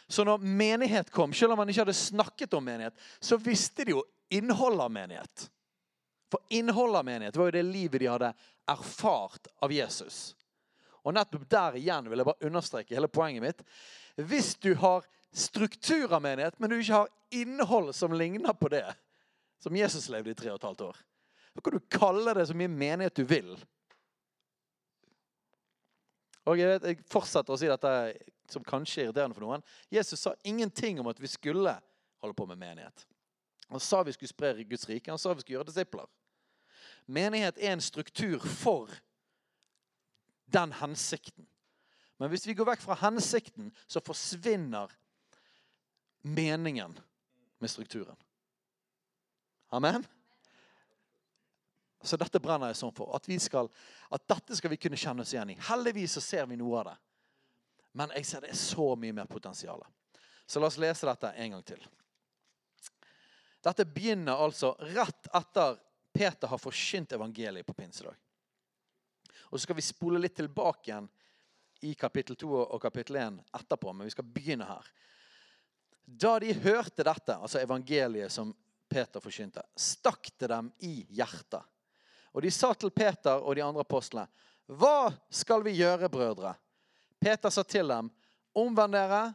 [0.09, 3.97] Så når menighet kom, selv om han ikke hadde snakket om menighet, så visste de
[3.97, 5.47] jo innholdet av menighet.
[6.31, 8.33] For innholdet av menighet var jo det livet de hadde
[8.71, 10.37] erfart av Jesus.
[11.07, 13.63] Og nettopp der igjen vil jeg bare understreke hele poenget mitt.
[14.17, 18.87] Hvis du har struktur av menighet, men du ikke har innhold som ligner på det
[19.63, 21.01] som Jesus levde i tre og et halvt år.
[21.57, 23.57] Da kan du kalle det så mye menighet du vil.
[26.47, 27.93] Og Jeg vet, jeg fortsetter å si dette
[28.53, 29.65] som kanskje er irriterende for noen.
[29.91, 31.73] Jesus sa ingenting om at vi skulle
[32.23, 33.07] holde på med menighet.
[33.69, 35.11] Han sa vi skulle spre Guds rike.
[35.11, 36.07] Han sa vi skulle gjøre disipler.
[37.07, 38.93] Menighet er en struktur for
[40.47, 41.49] den hensikten.
[42.19, 44.93] Men hvis vi går vekk fra hensikten, så forsvinner
[46.27, 46.99] meningen
[47.59, 48.17] med strukturen.
[49.69, 50.07] Amen?
[52.03, 53.11] Så dette brenner jeg sånn for.
[53.17, 53.69] At, skal,
[54.11, 55.59] at, dette skal vi kunne kjenne oss igjen i.
[55.69, 56.97] Heldigvis så ser vi noe av det.
[57.97, 59.83] Men jeg ser det er så mye mer potensial.
[60.47, 61.83] Så la oss lese dette en gang til.
[63.67, 65.81] Dette begynner altså rett etter
[66.17, 68.15] Peter har forkynt evangeliet på pinsedag.
[69.51, 71.09] Og Så skal vi spole litt tilbake igjen
[71.85, 74.87] i kapittel 2 og kapittel 1 etterpå, men vi skal begynne her.
[76.07, 78.53] Da de hørte dette, altså evangeliet som
[78.89, 81.65] Peter forkynte, stakk det dem i hjertet.
[82.31, 84.29] Og de sa til Peter og de andre apostlene,
[84.67, 86.55] 'Hva skal vi gjøre, brødre?'
[87.21, 88.11] Peter sa til dem,
[88.55, 89.35] 'Omvend dere,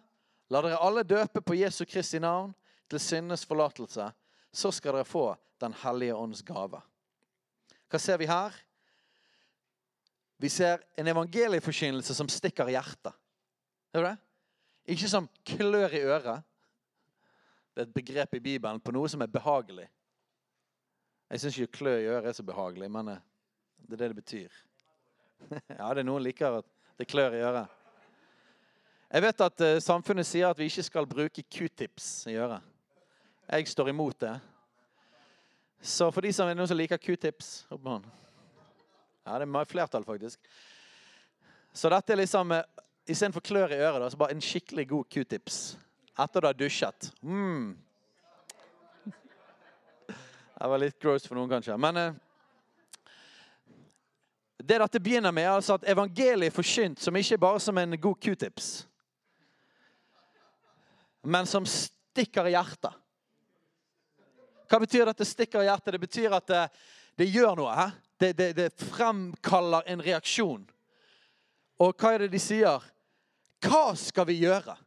[0.49, 2.55] la dere alle døpe på Jesu Kristi navn
[2.89, 4.12] til syndenes forlatelse.'
[4.53, 6.81] Så skal dere få Den hellige ånds gave.
[7.89, 8.51] Hva ser vi her?
[10.39, 13.13] Vi ser en evangelieforkynnelse som stikker i hjertet.
[13.93, 14.17] Hører du det?
[14.95, 16.43] Ikke som klør i øret.
[17.71, 19.88] Det er et begrep i Bibelen på noe som er behagelig.
[21.31, 23.21] Jeg syns ikke klø i øret er så behagelig, men eh,
[23.88, 24.57] det er det det betyr.
[25.79, 26.67] Ja, det er noen liker at
[26.99, 27.77] det klør i øret.
[29.12, 32.62] Jeg vet at uh, samfunnet sier at vi ikke skal bruke q-tips i øret.
[33.51, 34.36] Jeg står imot det.
[35.81, 38.12] Så for de som er noen som liker q-tips opp med hånden.
[39.25, 40.39] Ja, det er flertall, faktisk.
[41.73, 42.62] Så dette er liksom uh,
[43.10, 45.62] Istedenfor klør i øret, da, så bare en skikkelig god q-tips
[46.23, 47.12] etter du har dusjet.
[47.21, 47.77] Mm.
[50.62, 51.77] Det var litt gross for noen, kanskje.
[51.81, 52.13] Men eh,
[54.62, 57.97] det dette begynner med, er altså at evangeliet er forkynt som ikke bare som en
[57.97, 58.67] god q-tips,
[61.25, 62.93] men som stikker i hjertet.
[64.69, 65.95] Hva betyr dette stikker i hjertet?
[65.97, 66.62] Det betyr at det,
[67.19, 67.89] det gjør noe.
[68.21, 70.62] Det, det, det fremkaller en reaksjon.
[71.81, 72.86] Og hva er det de sier?
[73.65, 74.77] Hva skal vi gjøre?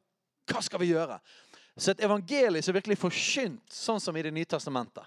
[0.51, 1.19] Hva skal vi gjøre?
[1.77, 5.07] Så et evangelium som virkelig forkynt, sånn som i Det nye testamentet,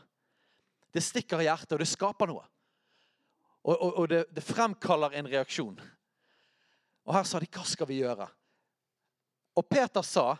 [0.92, 2.44] det stikker i hjertet, og det skaper noe.
[3.68, 5.78] Og, og, og det, det, fremkaller en reaksjon.
[7.08, 8.28] Og her sa de 'Hva skal vi gjøre?'
[9.58, 10.38] Og Peter sa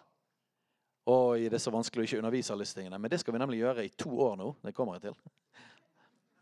[1.08, 3.40] Oi, det er så vanskelig å ikke undervise alle disse tingene, men det skal vi
[3.40, 4.56] nemlig gjøre i to år nå.
[4.60, 5.16] Det kommer jeg til.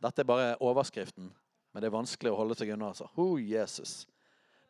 [0.02, 1.28] Dette er bare overskriften,
[1.72, 2.88] men det er vanskelig å holde seg unna.
[2.88, 3.06] altså.
[3.16, 4.08] Oh, Jesus.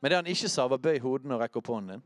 [0.02, 2.06] Men det han ikke sa, var 'bøy hodene og rekk opp hånden din'.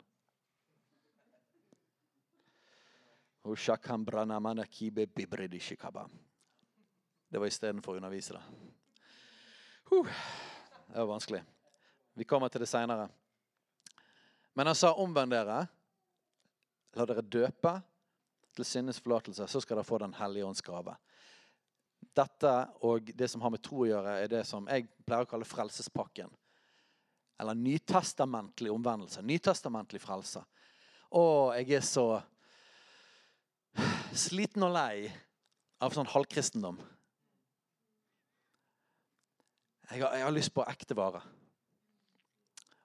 [7.30, 8.44] Det var istedenfor å undervise det.
[10.90, 11.42] Det var vanskelig.
[12.14, 13.10] Vi kommer til det seinere.
[14.58, 15.62] Men han sa omvend dere.
[16.98, 17.76] La dere døpe
[18.58, 20.96] til sinnes forlatelse, så skal dere få Den hellige ånds gave.
[22.18, 22.54] Dette
[22.88, 25.48] og det som har med tro å gjøre, er det som jeg pleier å kalle
[25.48, 26.32] frelsespakken.
[27.40, 29.22] Eller nytestamentlig omvendelse.
[29.24, 30.42] Nytestamentlig frelse.
[31.10, 31.24] Å,
[31.56, 32.08] jeg er så
[34.16, 35.10] sliten og lei
[35.84, 36.80] av sånn halvkristendom.
[39.90, 41.22] Jeg har, jeg har lyst på ekte vare.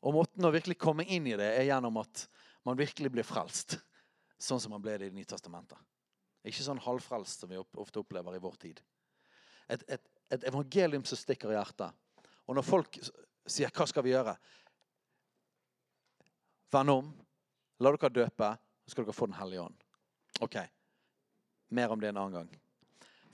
[0.05, 2.27] Og måten å virkelig komme inn i det er gjennom at
[2.65, 3.79] man virkelig blir frelst.
[4.41, 5.79] Sånn som man ble det i Det nye testamentet.
[6.45, 8.81] Ikke sånn halvfrelst som vi ofte opplever i vår tid.
[9.73, 11.93] Et, et, et evangelium som stikker i hjertet.
[12.45, 12.99] Og når folk
[13.47, 14.37] sier 'hva skal vi gjøre'?
[16.73, 17.13] Vend om.
[17.81, 18.51] La dere døpe,
[18.85, 19.77] så skal dere få Den hellige ånd.
[20.41, 20.57] Ok.
[21.69, 22.61] Mer om det en annen gang.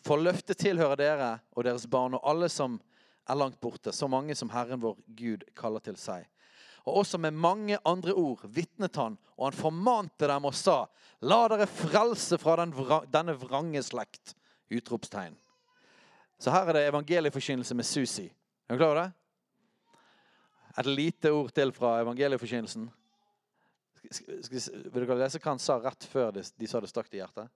[0.06, 2.78] For løftet tilhører dere og deres barn og alle som
[3.28, 6.26] er langt borte, så mange som Herren vår Gud kaller til seg.
[6.88, 10.86] Og også med mange andre ord vitnet han, og han formante dem og sa:"
[11.20, 14.34] La dere frelse fra den vra denne vrange slekt!
[14.70, 15.36] Utropstegn.
[16.38, 18.30] Så her er det evangelieforkynnelse med Susi.
[18.68, 19.12] Er du klar over det?
[20.78, 22.86] Et lite ord til fra evangelieforkynnelsen.
[24.00, 27.50] Vil dere lese hva han sa rett før de, de sa det stakk i hjertet?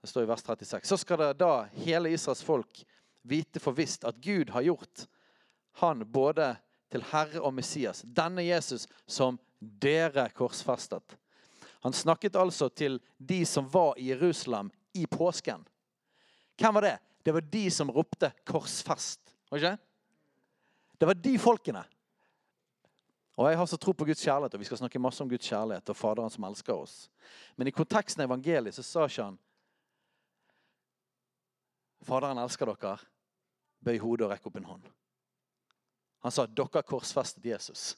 [0.00, 0.88] Det står i vers 36.
[0.88, 2.84] Så skal det da hele Israels folk
[3.22, 5.06] vite for visst at Gud har gjort
[5.80, 6.56] han både
[6.90, 11.16] til Herre og Messias, denne Jesus som dere korsfestet.
[11.84, 15.62] Han snakket altså til de som var i Jerusalem i påsken.
[16.58, 16.96] Hvem var det?
[17.22, 19.34] Det var de som ropte 'korsfest'.
[19.54, 19.76] Ikke?
[20.98, 21.84] Det var de folkene.
[23.36, 25.46] Og Jeg har så tro på Guds kjærlighet, og vi skal snakke masse om Guds
[25.46, 27.10] kjærlighet og Faderen som elsker oss.
[27.56, 29.38] Men i konteksten av evangeliet så sa ikke han
[32.06, 32.96] Faderen elsker dere.
[33.84, 34.88] Bøy hodet og rekk opp en hånd.
[36.26, 37.92] Han sa dere korsfestet Jesus.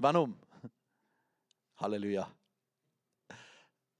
[0.00, 0.36] Vend om.
[1.80, 2.26] Halleluja.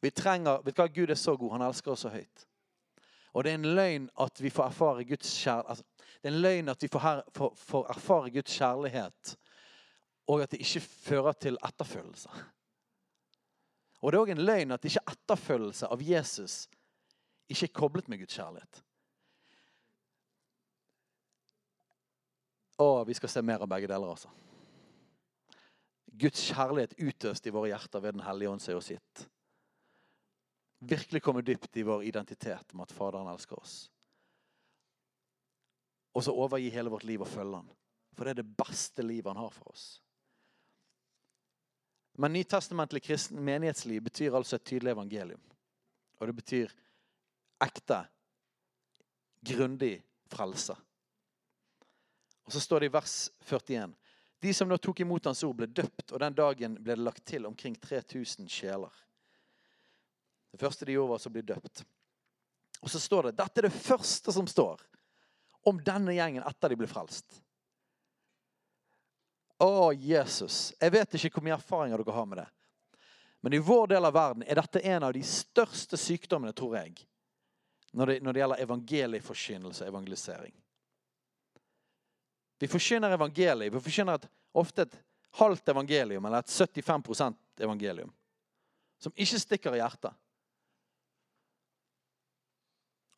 [0.01, 1.57] Vi trenger, vet du hva, Gud er så god.
[1.59, 2.47] Han elsker oss så høyt.
[3.37, 5.69] Og det er en løgn at vi får erfare Guds kjærlighet.
[5.71, 5.85] Altså,
[6.21, 9.35] det er en løgn at vi får, her, får, får, erfare Guds kjærlighet,
[10.27, 12.33] og at det ikke fører til etterfølgelse.
[14.01, 16.65] Og det er òg en løgn at ikke etterfølgelse av Jesus
[17.51, 18.83] ikke er koblet med Guds kjærlighet.
[22.81, 24.31] Å, vi skal se mer av begge deler, altså.
[26.21, 29.25] Guds kjærlighet utøst i våre hjerter ved Den hellige ånd seg oss sitt.
[30.81, 33.83] Virkelig komme dypt i vår identitet med at Faderen elsker oss.
[36.17, 37.69] Og så overgi hele vårt liv og følge han.
[38.17, 40.01] For det er det beste livet han har for oss.
[42.21, 45.43] Men nytestamentlig kristen menighetsliv betyr altså et tydelig evangelium.
[46.19, 46.75] Og det betyr
[47.63, 48.05] ekte,
[49.41, 49.99] grundig
[50.31, 50.77] frelse.
[52.45, 53.95] Og så står det i vers 41.
[54.41, 57.25] De som nå tok imot hans ord, ble døpt, og den dagen ble det lagt
[57.29, 58.93] til omkring 3000 sjeler.
[60.51, 61.85] Det første de gjorde, var å bli døpt.
[62.81, 64.81] Og så står det dette er det første som står
[65.69, 67.37] om denne gjengen etter de ble frelst.
[69.61, 70.73] Å, Jesus.
[70.81, 72.49] Jeg vet ikke hvor mye erfaringer dere har med det.
[73.45, 77.05] Men i vår del av verden er dette en av de største sykdommene, tror jeg,
[77.93, 80.55] når det, når det gjelder evangelieforkynnelse og evangelisering.
[82.61, 83.73] Vi forkynner evangeliet.
[83.73, 84.97] Vi forkynner et, ofte et
[85.41, 88.13] halvt evangelium, eller et 75% evangelium,
[88.99, 90.15] som ikke stikker i hjertet.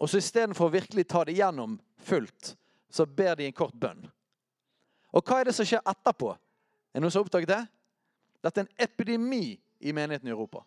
[0.02, 2.54] Og så istedenfor å virkelig ta det gjennom fullt,
[2.90, 4.02] så ber de en kort bønn.
[5.12, 6.32] Og hva er det som skjer etterpå?
[6.32, 7.62] Er det noen som har oppdaget det?
[8.42, 9.44] Dette er en epidemi
[9.80, 10.64] i menigheten i Europa.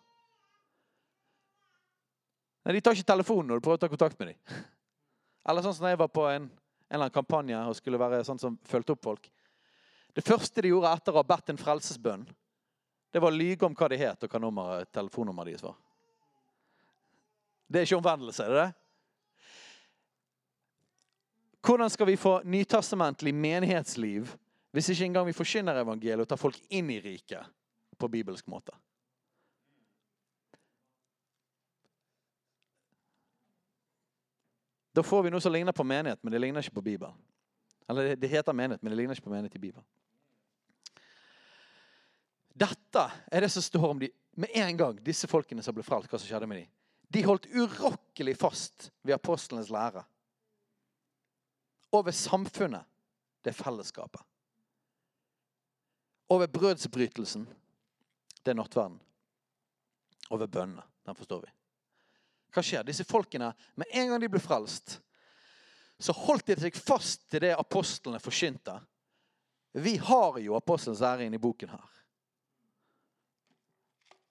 [2.66, 4.62] Nei, De tar ikke telefonen når du prøver å ta kontakt med dem.
[5.46, 6.50] Eller sånn som jeg var på en
[6.88, 9.30] en eller annen kampanje og skulle være sånn som fulgte opp folk.
[10.14, 12.24] Det første de gjorde etter å ha bedt en frelsesbønn,
[13.10, 15.76] det var å lyge om hva de het, og hva nummer, telefonnummeret deres var.
[17.66, 18.72] Det er ikke omvendelse, er det det?
[21.66, 24.36] Hvordan skal vi få nytestamentlig menighetsliv
[24.76, 27.42] hvis ikke engang vi forkynner evangeliet og tar folk inn i riket
[27.98, 28.76] på bibelsk måte?
[34.96, 37.16] Da får vi noe som ligner på menighet, men det ligner ikke på Bibelen.
[37.88, 39.84] Eller det heter menighet, men det ligner ikke på menighet i Bibelen.
[42.56, 44.08] Dette er det som står om de
[44.40, 46.08] med en gang, disse folkene som ble fralt.
[46.08, 46.72] hva som skjedde med dem.
[47.12, 50.02] De holdt urokkelig fast ved apostlenes lære.
[51.92, 52.84] Og ved samfunnet,
[53.44, 54.20] det er fellesskapet.
[56.28, 57.46] Og ved brødsbrytelsen,
[58.44, 58.98] det er nattverden.
[60.30, 60.82] Og ved bønnene.
[61.06, 61.52] Den forstår vi.
[62.54, 62.84] Hva skjer?
[62.86, 64.98] Disse folkene, med en gang de ble frelst,
[65.98, 68.74] så holdt de seg fast til det apostlene forkynte.
[69.76, 71.92] Vi har jo apostelens ære inne i boken her.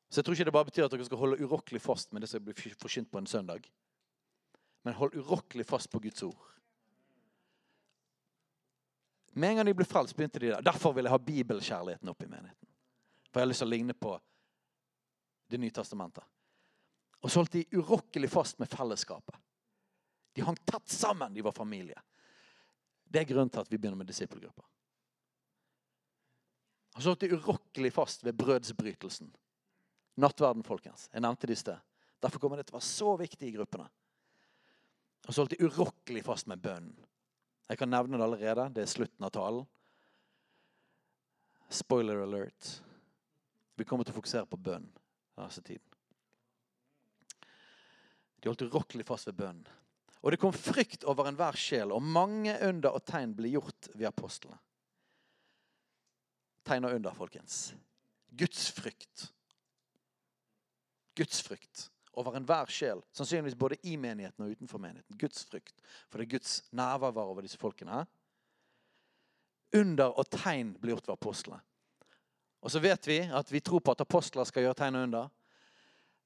[0.10, 2.30] Så jeg tror ikke det bare betyr at dere skal holde urokkelig fast med det
[2.32, 3.66] som blir forkynt på en søndag.
[4.86, 6.52] Men hold urokkelig fast på Guds ord.
[9.36, 10.64] Med en gang de ble frelst, begynte de der.
[10.64, 12.70] Derfor vil jeg ha bibelkjærligheten opp i menigheten.
[13.28, 14.14] For jeg har lyst til å ligne på
[15.46, 16.24] Det nye testamentet.
[17.26, 19.34] Og så holdt de urokkelig fast med fellesskapet.
[20.38, 21.98] De hang tett sammen, de var familie.
[23.10, 24.66] Det er grunnen til at vi begynner med disippelgrupper.
[26.94, 29.32] Og så holdt de urokkelig fast ved brødsbrytelsen.
[30.22, 31.08] Nattverden, folkens.
[31.14, 31.82] Jeg nevnte det i sted.
[32.22, 33.90] Derfor kommer det til å være så viktig i gruppene.
[35.26, 36.94] Og så holdt de urokkelig fast med bønnen.
[37.66, 38.70] Jeg kan nevne det allerede.
[38.76, 39.66] Det er slutten av talen.
[41.74, 42.72] Spoiler alert.
[43.76, 44.86] Vi kommer til å fokusere på bønn
[45.34, 45.95] denne tiden.
[48.46, 49.66] De holdt urokkelig fast ved bønnen.
[50.22, 54.06] Og det kom frykt over enhver sjel, og mange under og tegn ble gjort ved
[54.06, 54.60] apostlene.
[56.66, 57.74] Tegn og under, folkens.
[58.38, 59.32] Guds frykt.
[61.18, 63.02] Guds frykt over enhver sjel.
[63.18, 65.18] Sannsynligvis både i menigheten og utenfor menigheten.
[65.18, 65.82] Guds frykt.
[66.10, 68.04] For det Guds nærvær over disse folkene.
[69.74, 71.64] Under og tegn blir gjort ved apostlene.
[72.62, 75.34] Og så vet vi at vi tror på at apostler skal gjøre tegn og under.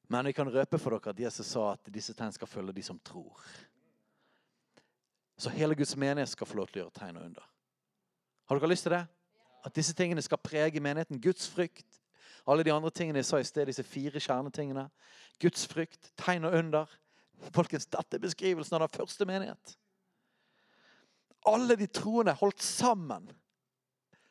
[0.10, 2.84] Men vi kan røpe for dere at Jesus sa at disse tegn skal følge de
[2.84, 3.44] som tror.
[5.38, 7.46] Så hele Guds menighet skal få lov til å gjøre tegn og under.
[8.50, 9.04] Har dere lyst til det?
[9.66, 11.22] At disse tingene skal prege menigheten.
[11.22, 12.00] Guds frykt.
[12.50, 14.88] Alle de andre tingene jeg sa i sted, disse fire kjernetingene.
[15.40, 16.98] Guds frykt, tegn og under.
[17.54, 19.76] Folkens, Dette er beskrivelsen av den første menighet.
[21.48, 23.30] Alle de troende holdt sammen.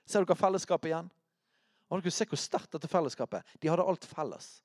[0.08, 1.12] Ser dere fellesskapet igjen?
[1.88, 3.58] Og dere Se hvor sterkt dette fellesskapet er.
[3.62, 4.58] De hadde alt felles.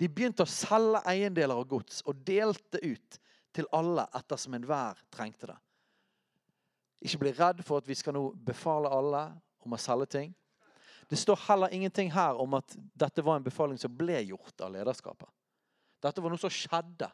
[0.00, 3.18] De begynte å selge eiendeler og gods og delte ut
[3.52, 5.56] til alle ettersom enhver trengte det.
[7.04, 9.26] Ikke bli redd for at vi skal nå befale alle
[9.64, 10.32] om å selge ting.
[11.10, 14.72] Det står heller ingenting her om at dette var en befaling som ble gjort av
[14.76, 15.28] lederskapet.
[16.00, 17.10] Dette var noe som skjedde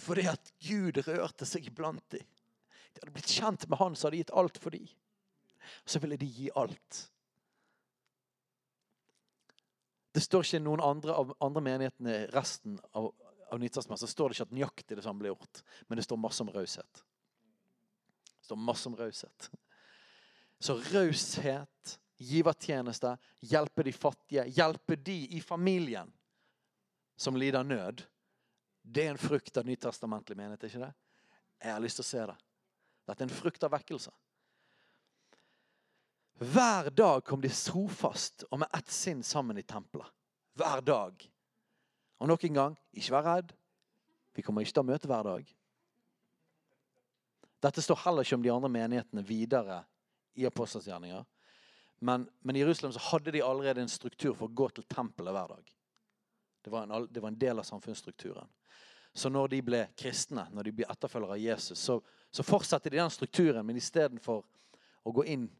[0.00, 2.26] fordi at Gud rørte seg iblant dem.
[2.90, 4.86] De hadde blitt kjent med Han som hadde gitt alt for dem.
[5.86, 7.00] Så ville de gi alt.
[10.12, 13.10] Det står ikke noen andre av andre menighetene resten av,
[13.50, 15.62] av så står det ikke at nøyaktig det samme ble gjort.
[15.88, 17.02] Men det står masse om raushet.
[18.38, 19.50] Det står masse om raushet.
[20.60, 26.10] Så raushet, givertjeneste, hjelpe de fattige, hjelpe de i familien
[27.16, 28.02] som lider nød,
[28.82, 30.92] det er en frukt av nytestamentlig menighet, ikke det?
[31.60, 32.36] Jeg har lyst til å se det.
[33.10, 34.12] Dette er en frukt av vekkelse.
[36.40, 40.08] Hver dag kom de trofast og med ett sinn sammen i tempelet.
[40.56, 41.26] Hver dag.
[42.20, 43.52] Og nok en gang, ikke vær redd.
[44.32, 45.50] Vi kommer ikke til å møte hver dag.
[47.60, 49.82] Dette står heller ikke om de andre menighetene videre
[50.40, 51.28] i apostelsgjerninger.
[52.00, 55.36] Men, men, i Jerusalem så hadde de allerede en struktur for å gå til tempelet
[55.36, 55.74] hver dag.
[56.64, 58.48] Det var, en, det var en del av samfunnsstrukturen.
[59.12, 61.98] Så når de ble kristne, når de ble etterfølgere av Jesus, så,
[62.32, 64.46] så fortsatte de den strukturen, men istedenfor
[65.04, 65.50] å gå inn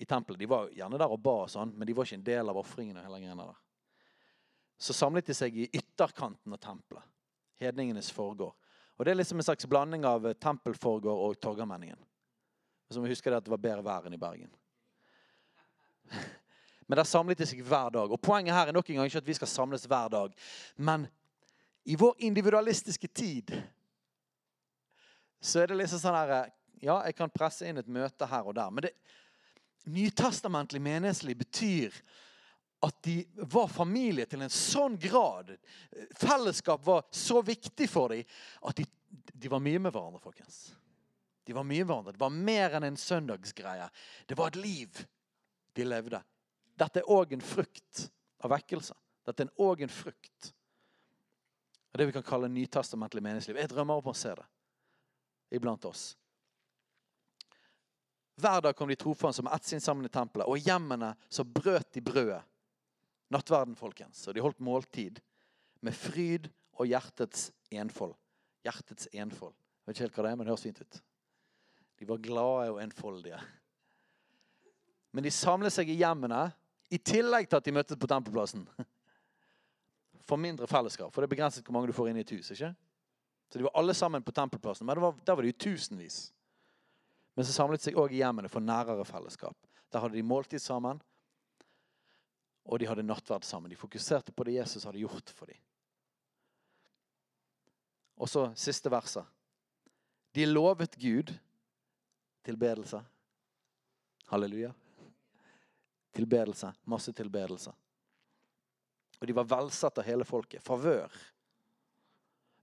[0.00, 2.24] i tempelet De var gjerne der og ba, og sånn, men de var ikke en
[2.24, 3.04] del av ofringene.
[4.80, 7.04] Så samlet de seg i ytterkanten av tempelet.
[7.60, 8.54] Hedningenes forgård.
[8.96, 12.00] Og Det er liksom en slags blanding av eh, tempelforgård og Torgallmenningen.
[12.90, 14.50] Så vi husker det at det var bedre vær enn i Bergen.
[16.88, 18.08] Men der samlet de seg hver dag.
[18.08, 20.32] Og Poenget her er nok en gang ikke at vi skal samles hver dag.
[20.76, 21.04] Men
[21.84, 23.52] i vår individualistiske tid
[25.40, 26.34] så er det liksom sånn her
[26.80, 28.72] Ja, jeg kan presse inn et møte her og der.
[28.72, 28.94] Men det,
[29.88, 31.94] nytestamentlig menighetsliv betyr
[32.80, 35.52] at de var familie til en sånn grad.
[36.16, 38.24] Fellesskap var så viktig for dem
[38.68, 38.86] at de,
[39.32, 40.70] de var mye med hverandre, folkens.
[41.44, 42.14] De var mye med hverandre.
[42.16, 43.90] Det var mer enn en søndagsgreie.
[44.26, 45.02] Det var et liv
[45.76, 46.22] de levde.
[46.80, 48.06] Dette er òg en frukt
[48.40, 48.96] av vekkelse.
[49.28, 50.52] Dette er òg en frukt
[51.90, 53.58] av det vi kan kalle nytestamentlig meningsliv.
[53.58, 54.46] Jeg drømmer om å se det
[55.58, 56.14] iblant oss.
[58.40, 61.44] Hver dag kom de trofast som ett sin sammen i tempelet, og i hjemmene så
[61.44, 62.40] brøt de brødet.
[63.30, 64.24] Nattverden, folkens.
[64.26, 65.20] Og de holdt måltid
[65.86, 66.48] med fryd
[66.80, 68.16] og hjertets enfold.
[68.66, 69.54] Hjertets enfold.
[69.54, 71.00] Jeg vet ikke helt hva det er, men det høres fint ut.
[72.00, 73.38] De var glade og enfoldige.
[75.12, 76.48] Men de samlet seg i hjemmene,
[76.90, 78.64] i tillegg til at de møttes på tempelplassen.
[80.26, 81.12] For mindre fellesskap.
[81.12, 82.50] For det er begrenset hvor mange du får inn i et hus.
[82.54, 82.72] ikke?
[83.50, 84.86] Så de var alle sammen på tempelplassen.
[84.86, 86.28] Men var, der var jo tusenvis.
[87.40, 89.56] Men så samlet seg òg i hjemmene for nærere fellesskap.
[89.88, 90.98] Der hadde de måltid sammen,
[92.68, 93.72] og de hadde nattverd sammen.
[93.72, 95.56] De fokuserte på det Jesus hadde gjort for dem.
[98.20, 99.24] Og så siste verset.
[100.36, 101.32] De lovet Gud
[102.44, 103.00] tilbedelse.
[104.28, 104.74] Halleluja.
[106.12, 106.74] Tilbedelse.
[106.84, 107.72] Masse tilbedelse.
[109.16, 110.60] Og de var velsatt av hele folket.
[110.60, 111.08] Favør.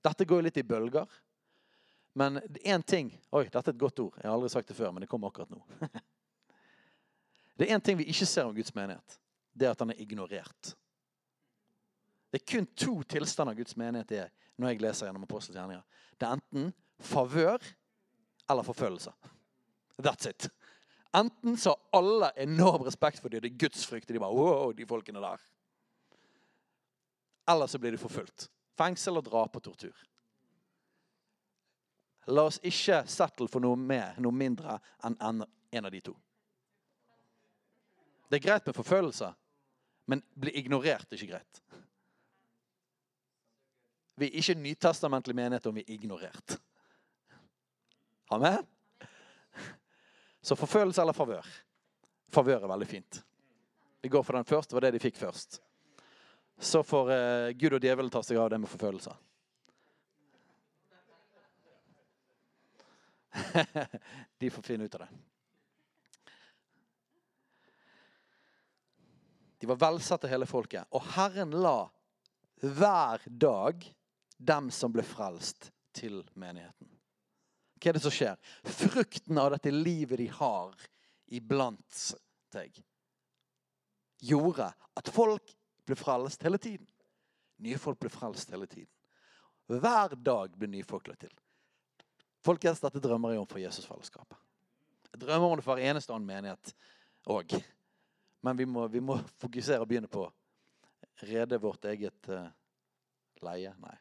[0.06, 1.10] Dette går litt i bølger.
[2.18, 4.16] Men én ting Oi, dette er et godt ord.
[4.18, 5.60] Jeg har aldri sagt det før, men det kommer akkurat nå.
[7.60, 9.20] det er én ting vi ikke ser om Guds menighet.
[9.54, 10.72] Det er at han er ignorert.
[12.34, 16.02] Det er kun to tilstander Guds menighet er når jeg leser gjennom Apostelens gjerninger.
[16.18, 17.70] Det er enten favør
[18.50, 19.14] eller forfølgelse.
[20.02, 20.50] That's it.
[21.16, 24.74] Enten så har alle enorm respekt for dem, det er gudsfrykt, og de bare wow,
[24.74, 25.48] de folkene der.
[27.50, 28.50] Eller så blir de forfulgt.
[28.78, 30.08] Fengsel og drap og tortur.
[32.28, 36.16] La oss ikke settle for noe mer, noe mindre enn en av de to.
[38.28, 39.30] Det er greit med forfølgelse,
[40.12, 41.62] men bli ignorert er ikke greit.
[44.18, 46.58] Vi er ikke nytestamentlig menighet om vi er ignorert.
[48.34, 48.66] Amen?
[50.42, 51.48] Så forfølgelse eller favør?
[52.32, 53.22] Favør er veldig fint.
[54.02, 54.70] Vi går for den først.
[54.70, 55.62] Det var det de fikk først.
[56.60, 59.14] Så får eh, Gud og djevelen ta seg av det med forfølgelse.
[64.40, 65.10] de får finne ut av det.
[69.58, 70.86] De var velsatte, hele folket.
[70.94, 71.90] Og Herren la
[72.62, 73.86] hver dag
[74.38, 76.92] dem som ble frelst, til menigheten.
[77.82, 78.36] Hva er det som skjer?
[78.70, 80.76] Frukten av dette livet de har
[81.34, 82.02] iblant
[82.54, 82.78] deg,
[84.22, 85.56] gjorde at folk
[85.90, 86.86] ble frelst hele tiden.
[87.66, 88.92] Nye folk ble frelst hele tiden.
[89.68, 91.34] Hver dag ble nye folk lagt til.
[92.48, 94.38] Folkens, dette drømmer jeg om for Jesusfellesskapet.
[95.12, 96.72] Jeg drømmer om det for hver eneste annen menighet
[97.28, 97.58] òg.
[98.46, 100.24] Men vi må, vi må, fokusere og begynne på
[101.28, 102.48] rede vårt eget uh,
[103.44, 103.74] leie.
[103.84, 103.98] Nei,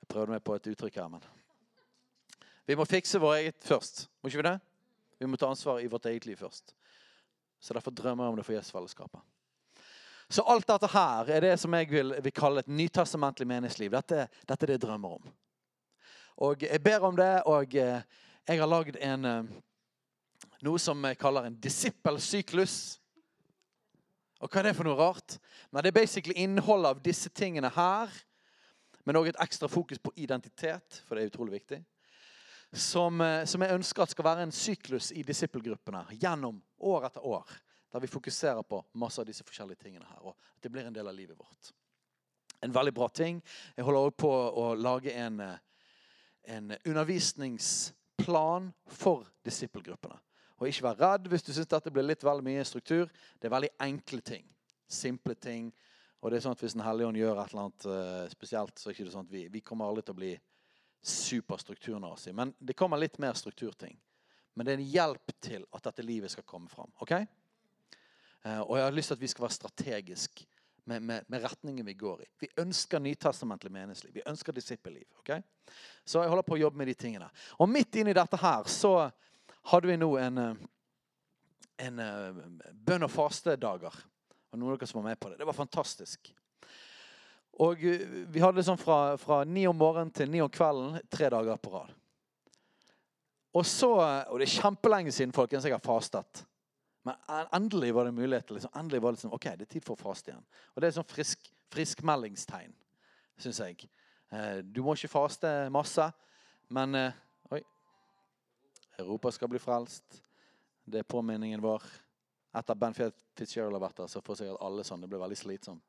[0.00, 1.28] jeg prøvde meg på et uttrykk her, men
[2.66, 4.08] Vi må fikse vår eget først.
[4.18, 4.58] Må ikke vi det?
[5.22, 6.74] Vi må ta ansvar i vårt eget liv først.
[7.60, 9.20] Så derfor drømmer jeg om det for Jesusfellesskapet.
[10.28, 13.94] Så alt dette her er det som jeg vil, vil kalle et nytestamentlig menighetsliv.
[13.94, 15.36] Dette, dette, er det jeg drømmer om.
[16.38, 18.02] Og Jeg ber om det, og eh,
[18.48, 19.42] jeg har lagd en, eh,
[20.62, 22.98] noe som jeg kaller en disippelsyklus.
[24.40, 25.38] Og hva er det for noe rart?
[25.70, 28.08] Men Det er basically innholdet av disse tingene her
[29.08, 31.78] men òg et ekstra fokus på identitet, for det er utrolig viktig.
[32.76, 37.24] Som, eh, som jeg ønsker at skal være en syklus i disippelgruppene gjennom år etter
[37.24, 37.54] år.
[37.88, 40.18] Der vi fokuserer på masse av disse forskjellige tingene her.
[40.20, 41.72] Og at det blir en del av livet vårt.
[42.60, 43.40] En veldig bra ting.
[43.76, 45.40] Jeg holder også på å lage en,
[46.48, 50.18] en undervisningsplan for disippelgruppene.
[50.58, 53.06] Og ikke vær redd hvis du syns dette blir litt vel mye struktur.
[53.38, 54.48] Det er veldig enkle ting.
[54.88, 55.68] Simple ting
[56.20, 58.78] og det er sånn at Hvis Den hellige ånd gjør et eller annet uh, spesielt,
[58.78, 60.32] så er det ikke sånn at vi, vi kommer aldri til å bli
[61.08, 62.34] superstrukturnazi.
[62.34, 63.94] Men det kommer litt mer strukturting.
[64.58, 66.90] Men det er en hjelp til at dette livet skal komme fram.
[67.04, 67.28] Okay?
[68.42, 70.42] Uh, og jeg har lyst til at vi skal være strategisk
[70.88, 72.26] med, med, med, retningen vi går i.
[72.38, 74.14] Vi ønsker nytestamentlig meningsliv.
[74.14, 75.04] Vi ønsker disippelliv.
[75.20, 75.42] Okay?
[76.04, 77.28] Så jeg holder på å jobbe med de tingene.
[77.60, 78.92] Og midt inni dette her så
[79.68, 80.62] hadde vi nå en, eh,
[81.86, 84.00] en, en bønn- og fastedager
[84.48, 85.36] og noen av dere som var med på det.
[85.42, 86.32] Det var fantastisk.
[87.60, 91.02] Og eh, Vi hadde det sånn fra, fra ni om morgenen til ni om kvelden
[91.12, 91.92] tre dager på rad.
[93.56, 93.92] Og så,
[94.28, 96.47] og Det er kjempelenge siden folkens, jeg har fastet.
[97.08, 99.84] Men endelig var det mulighet til liksom, endelig var det liksom, ok, det er tid
[99.84, 100.44] for å faste igjen.
[100.74, 102.74] Og Det er sånn frisk, friskmeldingstegn,
[103.40, 103.88] syns jeg.
[104.28, 106.10] Eh, du må ikke faste masse,
[106.68, 107.24] men eh,
[107.56, 107.62] Oi.
[109.00, 110.18] Europa skal bli frelst.
[110.84, 111.82] Det er påminningen vår.
[112.58, 115.00] Etter Ben Fitzgerald har vært der, så får sikkert alle sånn.
[115.00, 115.84] Det blir veldig slitsomt.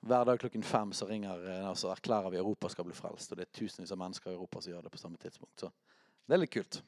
[0.00, 3.32] Hver dag klokken fem så ringer og så erklærer vi Europa skal bli frelst.
[3.32, 5.60] Og det er tusenvis av mennesker i Europa som gjør det på samme tidspunkt.
[5.60, 5.68] Så
[6.26, 6.80] det er litt kult.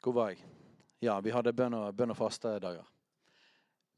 [0.00, 0.44] Hvor var jeg?
[1.00, 2.86] Ja, vi hadde bønn og, bønn og faste dager.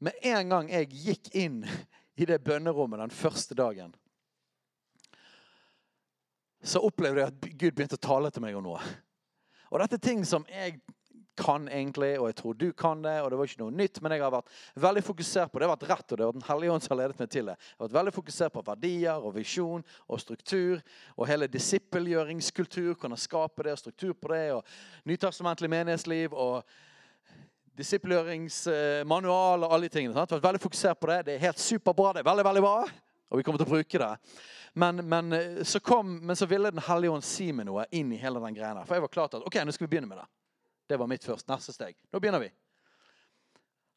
[0.03, 1.61] Med en gang jeg gikk inn
[2.21, 3.93] i det bønnerommet den første dagen,
[6.63, 8.81] så opplevde jeg at Gud begynte å tale til meg om noe.
[9.69, 10.77] Og dette er ting som jeg
[11.37, 13.15] kan egentlig, og jeg tror du kan det.
[13.21, 14.53] og Det var ikke noe nytt, men jeg har vært
[14.85, 15.67] veldig fokusert på det.
[15.67, 17.57] har vært rett, og det var Den hellige ånd som har ledet meg til det.
[17.57, 20.81] Jeg har vært veldig fokusert på verdier og visjon og struktur
[21.17, 22.95] og hele disippelgjøringskultur.
[23.01, 24.53] Kunne skape det og struktur på det.
[24.53, 24.65] og
[25.05, 26.63] Nytestamentlig menighetsliv og
[27.77, 30.13] disippelgjøringsmanual og alle de tingene.
[30.13, 30.29] Sant?
[30.29, 31.25] Jeg har vært veldig fokusert på det.
[31.25, 32.13] Det er helt superbra.
[32.13, 32.83] Det er veldig, veldig bra.
[33.33, 34.11] Og vi kommer til å bruke det.
[34.73, 38.11] Men, men, eh, så, kom, men så ville Den hellige ånd si meg noe inn
[38.13, 38.85] i hele den greia.
[38.85, 40.27] For jeg var klar til at ok, nå skal vi begynne med det.
[40.93, 41.95] Det var mitt første, neste steg.
[42.13, 42.51] Nå begynner vi.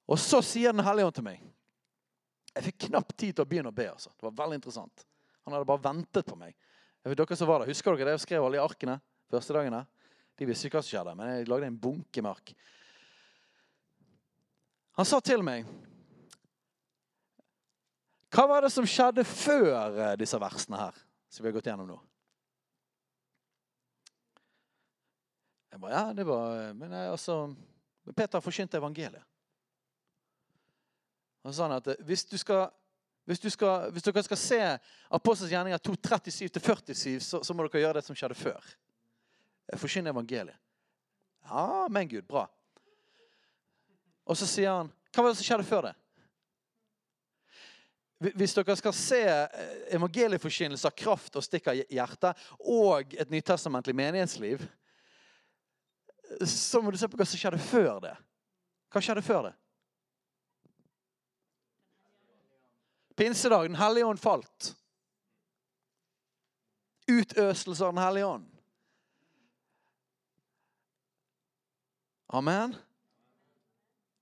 [0.08, 1.42] Og så sier Den hellige ånd til meg
[2.54, 3.90] Jeg fikk knapt tid til å begynne å be.
[3.90, 4.14] altså.
[4.16, 5.04] Det var veldig interessant.
[5.44, 6.54] Han hadde bare ventet på meg.
[7.04, 8.96] Jeg vet dere som var der, Husker dere det jeg skrev alle de arkene
[9.28, 9.82] første dagene?
[10.40, 12.54] De visste ikke hva som skjedde, men jeg lagde en bunke med.
[14.96, 15.68] Han sa til meg
[18.32, 20.96] hva var det som skjedde før eh, disse versene her,
[21.28, 22.00] som vi har gått gjennom nå?
[25.76, 27.54] Jeg bare, ja, det var, eh, men jeg, altså,
[28.16, 29.24] Peter forkynte evangeliet.
[31.44, 32.70] Han sa at eh, hvis du skal
[33.26, 34.58] Hvis, du skal, hvis dere skal se
[35.10, 38.62] Apostels gjerninger 2.37-47, så, så må dere gjøre det som skjedde før.
[39.74, 40.54] Forkynne evangeliet.
[41.42, 42.44] Ja, men Gud, bra.
[44.24, 45.94] Og så sier han Hva var det som skjedde før det?
[48.38, 53.98] Hvis dere skal se eh, evangelieforkynnelse av kraft og stikk av hjertet og et nytestamentlig
[53.98, 54.62] menighetsliv,
[56.46, 58.16] så må du se på hva som skjedde før det.
[58.92, 59.54] Hva skjedde før det?
[63.16, 64.74] Pinsedag, Den hellige ånd falt.
[67.08, 68.50] Utøselse av Den hellige ånd.
[72.28, 72.74] Amen.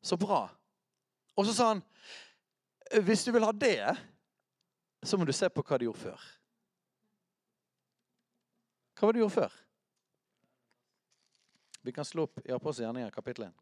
[0.04, 0.44] Så bra.
[1.34, 1.82] Og så sa han
[3.02, 3.96] hvis du vil ha det,
[5.02, 6.26] så må du se på hva de gjorde før.
[8.94, 9.56] Hva var det de gjorde før?
[11.84, 13.52] Vi kan slå opp i Apostelens gjerninger, kapittel 1.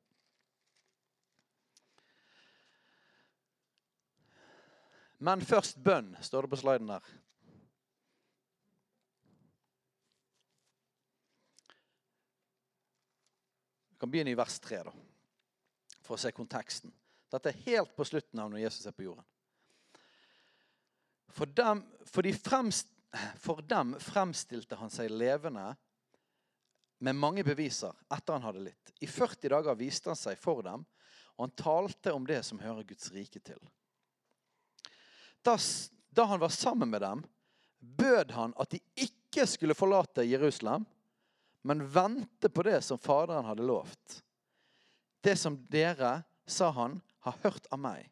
[5.18, 7.10] Men først bønn, står det på sliden der.
[13.90, 14.94] Vi kan begynne i vers 3, da,
[15.98, 16.94] for å se konteksten.
[17.34, 19.26] Dette er helt på slutten av når Jesus er på jorden.
[21.34, 22.94] For dem, for, de fremst,
[23.42, 25.72] for dem fremstilte han seg levende
[27.02, 28.92] med mange beviser etter han hadde litt.
[29.02, 30.84] I 40 dager viste han seg for dem,
[31.34, 33.58] og han talte om det som hører Guds rike til.
[35.42, 35.56] Da,
[36.14, 37.24] da han var sammen med dem,
[37.78, 40.86] bød han at de ikke skulle forlate Jerusalem,
[41.66, 44.20] men vente på det som Faderen hadde lovt.
[45.22, 48.06] Det som dere, sa han, har hørt av meg.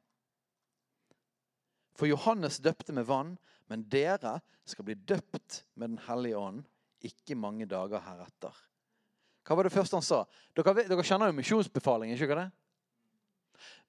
[1.99, 3.37] For Johannes døpte med vann,
[3.71, 6.63] men dere skal bli døpt med Den hellige ånd
[7.07, 8.55] ikke mange dager heretter.
[9.51, 10.21] Hva var det første han sa?
[10.55, 12.45] Dere, dere kjenner jo misjonsbefalingen, ikke det?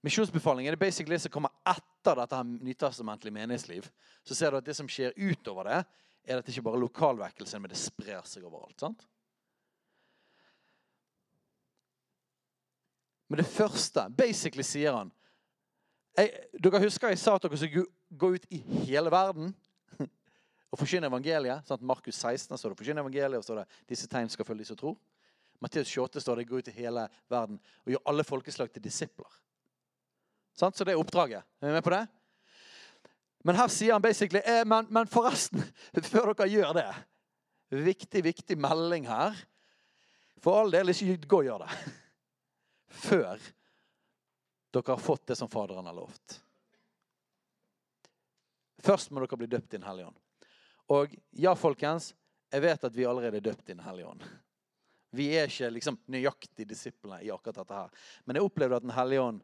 [0.01, 3.85] Misjonsbefalingen er basically det som kommer etter dette her nytestamentlige menighetsliv.
[4.25, 5.83] Så ser du at det som skjer utover det,
[6.25, 8.73] er at det ikke bare er lokalvekkelse, men det sprer seg overalt.
[8.81, 9.05] sant?
[13.29, 15.13] Men det første Basically sier han
[16.17, 19.53] jeg, Dere husker jeg sa at dere skulle gå ut i hele verden
[20.73, 21.69] og forkynne evangeliet.
[21.69, 21.85] Sant?
[21.85, 24.81] Markus 16 står det 'forkynne evangeliet', og står det 'disse tegn skal følge de som
[24.81, 24.97] tror'.
[25.61, 29.37] Matteus 28 står det 'gå ut i hele verden og gjør alle folkeslag til disipler'.
[30.53, 31.43] Så det er oppdraget.
[31.61, 32.07] Er vi med på det?
[33.43, 35.63] Men her sier han basically eh, men, men forresten,
[36.13, 36.89] før dere gjør det
[37.71, 39.37] Viktig, viktig melding her.
[40.43, 41.71] For all del, ikke gå og gjør det
[43.07, 43.39] før
[44.71, 46.41] dere har fått det som Faderen har lovt.
[48.81, 50.19] Først må dere bli døpt i Den hellige ånd.
[50.91, 52.13] Og ja, folkens,
[52.51, 54.23] jeg vet at vi allerede er døpt i Den hellige ånd.
[55.11, 58.05] Vi er ikke liksom nøyaktig disiplene i akkurat dette her.
[58.25, 59.41] Men jeg opplevde at Den hellige ånd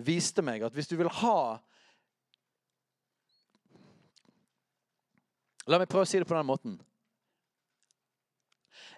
[0.00, 1.40] viste meg at hvis du vil ha
[5.68, 6.78] La meg prøve å si det på den måten.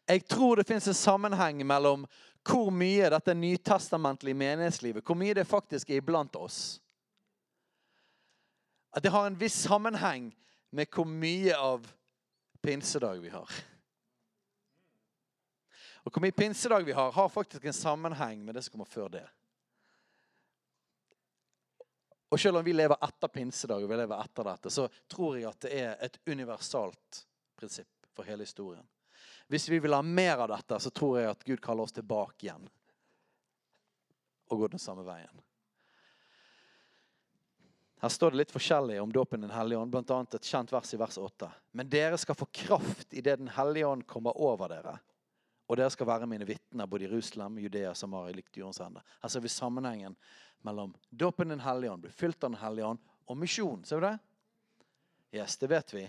[0.08, 2.06] Jeg tror det fins en sammenheng mellom
[2.46, 6.80] hvor mye dette nytestamentlige menighetslivet hvor mye det faktisk er iblant oss.
[8.92, 10.30] At det har en viss sammenheng
[10.72, 11.86] med hvor mye av
[12.62, 13.50] pinsedag vi har.
[16.02, 19.08] Og hvor mye pinsedag vi har, har faktisk en sammenheng med det som kommer før
[19.08, 19.26] det.
[22.32, 25.50] Og selv om vi lever etter pinsedag, og vi lever etter dette, så tror jeg
[25.50, 27.22] at det er et universalt
[27.60, 28.86] prinsipp for hele historien.
[29.52, 32.46] Hvis vi vil ha mer av dette, så tror jeg at Gud kaller oss tilbake
[32.46, 32.64] igjen.
[34.48, 35.42] Og gå den samme veien.
[38.02, 40.24] Her står det litt forskjellig om dåpen Den hellige ånd, bl.a.
[40.24, 41.50] et kjent vers i vers 8.
[41.78, 44.96] Men dere skal få kraft idet Den hellige ånd kommer over dere.
[45.72, 49.00] Og dere skal være mine vitner både i Jerusalem, Judea, Samaria, likt jordens ende.
[49.22, 50.18] Her ser vi sammenhengen
[50.68, 53.80] mellom dåpen Den hellige ånd, bli fylt av Den hellige ånd, og misjon.
[53.88, 54.18] Ser du det?
[55.32, 56.02] Yes, det vet vi.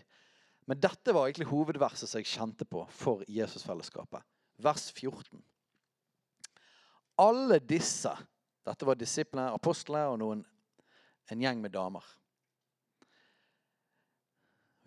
[0.67, 4.19] Men dette var egentlig hovedverset som jeg kjente på for Jesusfellesskapet.
[4.59, 5.39] Vers 14.
[7.23, 8.11] Alle disse
[8.63, 10.43] Dette var disiplene, apostlene og noen,
[11.27, 12.05] en gjeng med damer.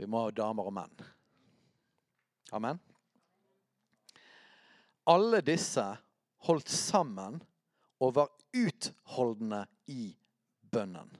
[0.00, 1.02] Vi må ha damer og menn.
[2.56, 2.80] Amen.
[5.06, 5.84] Alle disse
[6.48, 7.38] holdt sammen
[8.02, 10.10] og var utholdende i
[10.60, 11.12] bønnen.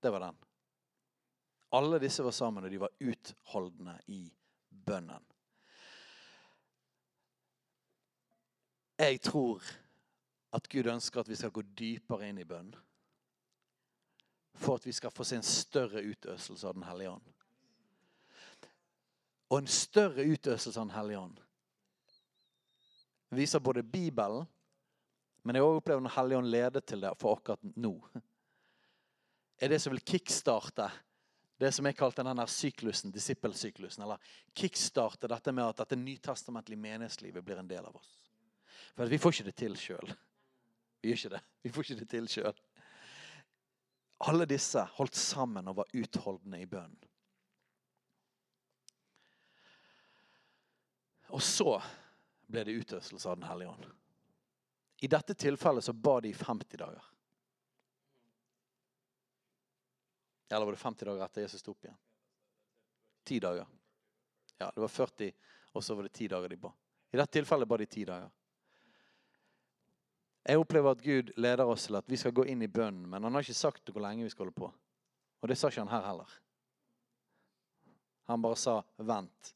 [0.00, 0.36] Det var den.
[1.76, 4.22] Alle disse var sammen, og de var utholdende i
[4.70, 5.24] bønnen.
[8.98, 9.62] Jeg tror
[10.56, 12.70] at Gud ønsker at vi skal gå dypere inn i bønn.
[14.56, 17.35] For at vi skal få se en større utøselse av Den hellige ånd.
[19.50, 21.42] Og en større utøselse av Den hellige ånd
[23.36, 24.46] viser både Bibelen,
[25.44, 27.92] men jeg har opplevd Den hellige ånd leder til det for akkurat nå.
[29.60, 30.90] er det som vil kickstarte
[31.56, 34.02] det som jeg kalte denne syklusen, disippelsyklusen.
[34.04, 34.20] Eller
[34.56, 38.10] kickstarte dette med at dette nytestamentlige menighetslivet blir en del av oss.
[38.96, 40.12] For vi får ikke det til sjøl.
[41.00, 41.42] Vi gjør ikke det.
[41.64, 42.60] Vi får ikke det til sjøl.
[44.28, 47.00] Alle disse holdt sammen og var utholdende i bønnen.
[51.34, 51.82] Og så
[52.46, 53.86] ble det utøvelse av Den hellige ånd.
[54.98, 57.04] I dette tilfellet så ba de i 50 dager.
[60.48, 61.98] Eller var det 50 dager etter Jesus sto opp igjen?
[63.26, 63.66] Ti dager.
[64.58, 65.32] Ja, det var 40,
[65.72, 66.70] og så var det ti dager de ba.
[67.10, 68.30] I dette tilfellet ba de ti dager.
[70.46, 73.24] Jeg opplever at Gud leder oss til at vi skal gå inn i bønnen, men
[73.26, 74.68] han har ikke sagt hvor lenge vi skal holde på.
[75.42, 76.36] Og det sa ikke han her heller.
[78.30, 79.54] Han bare sa 'vent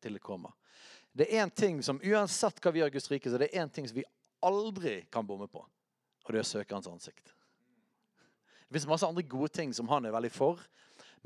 [0.00, 0.59] til det kommer'.
[1.12, 3.64] Det er én ting som uansett hva vi gjør i Guds rike, så det er
[3.64, 4.06] én ting som vi
[4.46, 7.34] aldri kan bomme på, og det er å søke hans ansikt.
[8.70, 10.60] Det finnes masse andre gode ting som han er veldig for.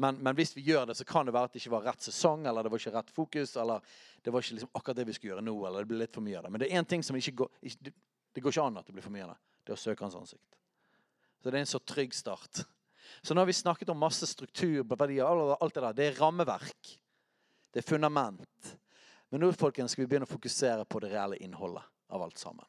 [0.01, 2.03] Men, men, hvis vi gjør det, så kan det være at det ikke var rett
[2.03, 3.85] sesong, eller det var ikke rett fokus, eller
[4.25, 6.25] det var ikke liksom akkurat det vi skulle gjøre nå, eller det ble litt for
[6.25, 6.51] mye av det.
[6.55, 7.93] Men det er én ting som ikke går ikke,
[8.35, 9.53] det går ikke an at det blir for mye av det.
[9.63, 10.59] Det er å søke hans ansikt.
[11.39, 12.65] Så det er en så trygg start.
[13.23, 15.93] Så nå har vi snakket om masse struktur, alt det der.
[15.93, 16.91] Det er rammeverk.
[17.71, 18.75] Det er fundament.
[19.31, 22.67] Men nå folkens, skal vi begynne å fokusere på det reelle innholdet av alt sammen.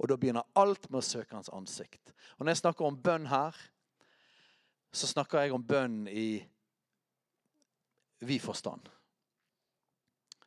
[0.00, 2.14] Og da begynner alt med å søke hans ansikt.
[2.38, 3.56] Og når jeg snakker om bønn her,
[4.92, 6.40] så snakker jeg om bønn i
[8.24, 8.88] vid forstand.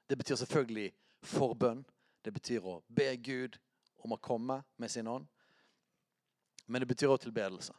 [0.10, 0.90] Det betyr selvfølgelig
[1.26, 1.86] forbønn.
[2.26, 3.56] Det betyr å be Gud
[4.04, 5.30] om å komme med sin ånd.
[6.66, 7.74] Men det betyr også tilbedelse.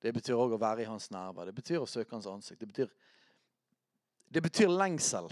[0.00, 1.48] Det betyr også å være i hans nærvær.
[1.48, 2.60] Det betyr å søke hans ansikt.
[2.60, 2.92] Det betyr,
[4.32, 5.28] det betyr lengsel.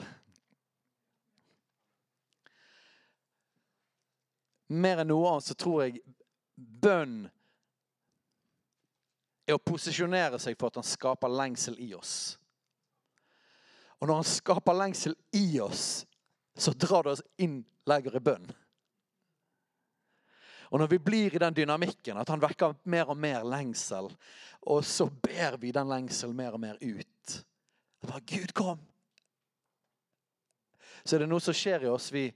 [4.68, 6.02] Mer enn noe annet så tror jeg
[6.56, 7.22] bønn
[9.48, 12.36] er å posisjonere seg for at han skaper lengsel i oss.
[13.98, 16.04] Og når han skaper lengsel i oss,
[16.58, 18.50] så drar det oss inn lenger i bønn.
[20.68, 24.10] Og når vi blir i den dynamikken, at han vekker mer og mer lengsel,
[24.68, 27.38] og så ber vi den lengselen mer og mer ut
[28.08, 28.78] bare, Gud, kom!
[31.04, 32.10] Så er det noe som skjer i oss.
[32.12, 32.28] Vi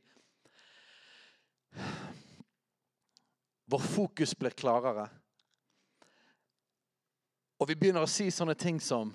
[3.64, 5.08] Vår fokus blir klarere.
[7.62, 9.12] Og vi begynner å si sånne ting som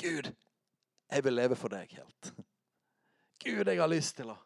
[0.00, 0.30] Gud,
[1.10, 2.30] jeg vil leve for deg helt.
[3.44, 4.38] Gud, jeg har lyst til å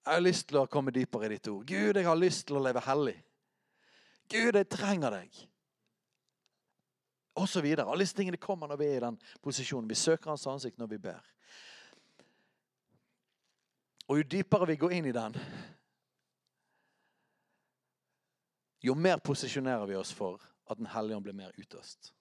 [0.00, 1.66] jeg har lyst til å komme dypere i ditt ord.
[1.68, 3.18] Gud, jeg har lyst til å leve hellig.
[4.32, 5.42] Gud, jeg trenger deg.
[7.36, 7.84] Og så videre.
[7.86, 9.90] Alle disse tingene kommer når vi er i den posisjonen.
[9.90, 11.20] Vi søker hans ansikt når vi ber.
[14.08, 15.36] Og jo dypere vi går inn i den,
[18.80, 22.14] jo mer posisjonerer vi oss for at Den hellige ånd blir mer utøst.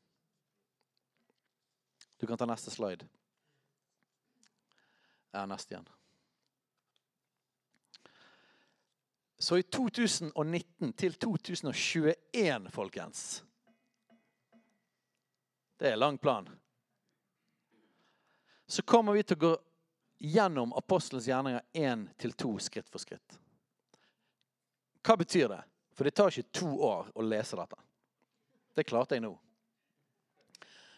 [2.18, 3.08] Du kan ta neste slide.
[5.32, 5.88] Ja, neste igjen.
[9.40, 13.44] Så i 2019 til 2021, folkens
[15.80, 16.50] Det er lang plan.
[18.68, 19.54] Så kommer vi til å gå
[20.20, 23.40] gjennom apostelens gjerninger én til to skritt for skritt.
[25.00, 25.62] Hva betyr det?
[26.00, 27.76] For det tar ikke to år å lese dette.
[28.72, 29.34] Det klarte jeg nå.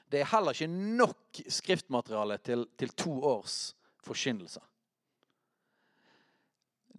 [0.05, 3.55] Det er heller ikke nok skriftmateriale til, til to års
[4.05, 4.61] forkynnelse.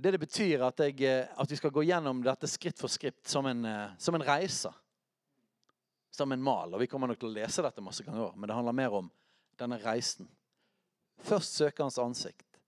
[0.03, 3.22] Det det betyr, at, jeg, eh, at vi skal gå gjennom dette skritt for skritt
[3.22, 4.74] som en, eh, som en, reise.
[6.11, 6.74] Som en mal.
[6.74, 9.12] Og Vi kommer nok til å lese dette masse ganger, men det handler mer om
[9.62, 10.26] denne reisen.
[11.22, 12.59] Først søke hans ansikt.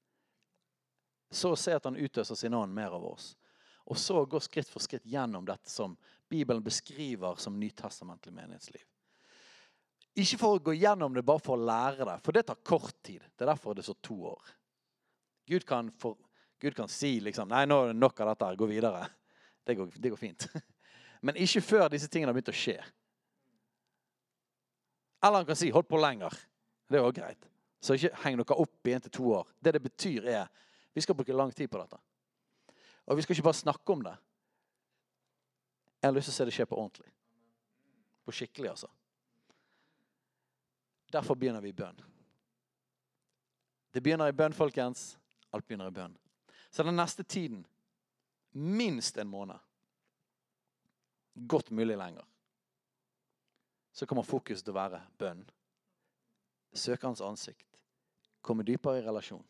[1.35, 3.33] Så se at han utøser sin ånd mer over oss.
[3.85, 5.97] Og så gå skritt for skritt gjennom dette som
[6.31, 8.85] Bibelen beskriver som nytestamentlig menighetsliv.
[10.15, 12.95] Ikke for å gå gjennom det bare for å lære det, for det tar kort
[13.03, 13.23] tid.
[13.35, 14.53] Det er derfor det står to år.
[15.51, 16.17] Gud kan for,
[16.63, 19.03] Gud kan si liksom, nei, nå er det nok av dette, gå videre.
[19.67, 20.47] Det går, det går fint.
[21.25, 22.79] Men ikke før disse tingene har begynt å skje.
[25.25, 26.37] Eller han kan si 'hold på lenger'.
[26.89, 27.47] Det er òg greit.
[27.81, 29.49] Så ikke heng dere opp i en til to år.
[29.61, 30.49] Det det betyr, er
[30.95, 31.99] vi skal bruke lang tid på dette.
[33.07, 34.15] Og vi skal ikke bare snakke om det.
[36.01, 37.11] Jeg har lyst til å se det skje på ordentlig.
[38.25, 38.91] På skikkelig, altså.
[41.13, 42.01] Derfor begynner vi i bønn.
[43.95, 45.15] Det begynner i bønn, folkens.
[45.55, 46.17] Alt begynner i bønn.
[46.71, 47.63] Så den neste tiden
[48.55, 49.59] minst en måned.
[51.35, 52.25] Godt mulig lenger.
[53.93, 55.45] Så kommer fokus til å være bønn.
[56.75, 57.79] Søke hans ansikt.
[58.43, 59.45] Komme dypere i relasjon.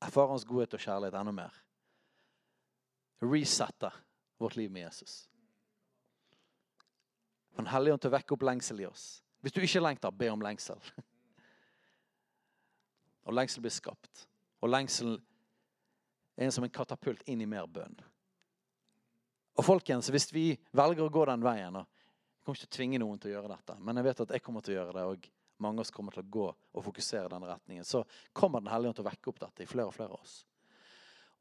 [0.00, 1.56] Erfare hans godhet og kjærlighet enda mer.
[3.20, 3.90] Resette
[4.40, 5.26] vårt liv med Jesus.
[7.56, 9.04] Den hellige ånd til å vekke opp lengsel i oss.
[9.44, 10.80] Hvis du ikke lengter, be om lengsel.
[13.28, 14.24] Og lengsel blir skapt.
[14.60, 15.18] Og lengsel
[16.40, 17.98] er som en katapult inn i mer bønn.
[19.60, 20.46] Og folkens, hvis vi
[20.76, 21.96] velger å gå den veien og
[22.40, 24.30] Jeg kommer ikke til å tvinge noen til å gjøre dette, men jeg vet at
[24.32, 25.26] jeg kommer til å gjøre det, og
[25.60, 27.84] mange av oss kommer til å gå og fokusere i den retningen.
[27.84, 30.20] Så kommer Den hellige ånd til å vekke opp dette i flere og flere av
[30.20, 30.36] oss.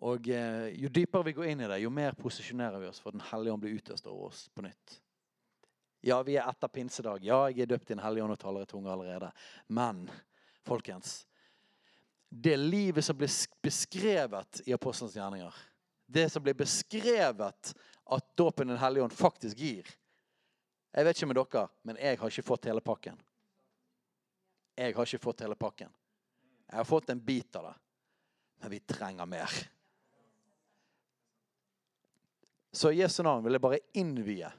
[0.08, 3.16] Og eh, Jo dypere vi går inn i det, jo mer posisjonerer vi oss for
[3.16, 5.00] Den hellige ånd blir utøst over oss på nytt.
[6.02, 7.24] Ja, vi er etter pinsedag.
[7.28, 9.32] Ja, jeg er døpt i Den hellige ånd og taler i tunge allerede.
[9.68, 10.06] Men
[10.68, 11.26] folkens,
[12.30, 13.32] det livet som blir
[13.64, 15.56] beskrevet i Apostelens gjerninger,
[16.10, 17.74] det som blir beskrevet
[18.10, 19.90] at dåpen Den hellige ånd faktisk gir
[20.90, 23.20] Jeg vet ikke med dere, men jeg har ikke fått hele pakken.
[24.80, 25.92] Jeg har ikke fått hele pakken.
[26.70, 27.76] Jeg har fått en bit av det.
[28.62, 29.56] Men vi trenger mer.
[32.72, 34.52] Så i Jesu navn vil jeg bare innvie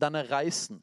[0.00, 0.80] denne reisen.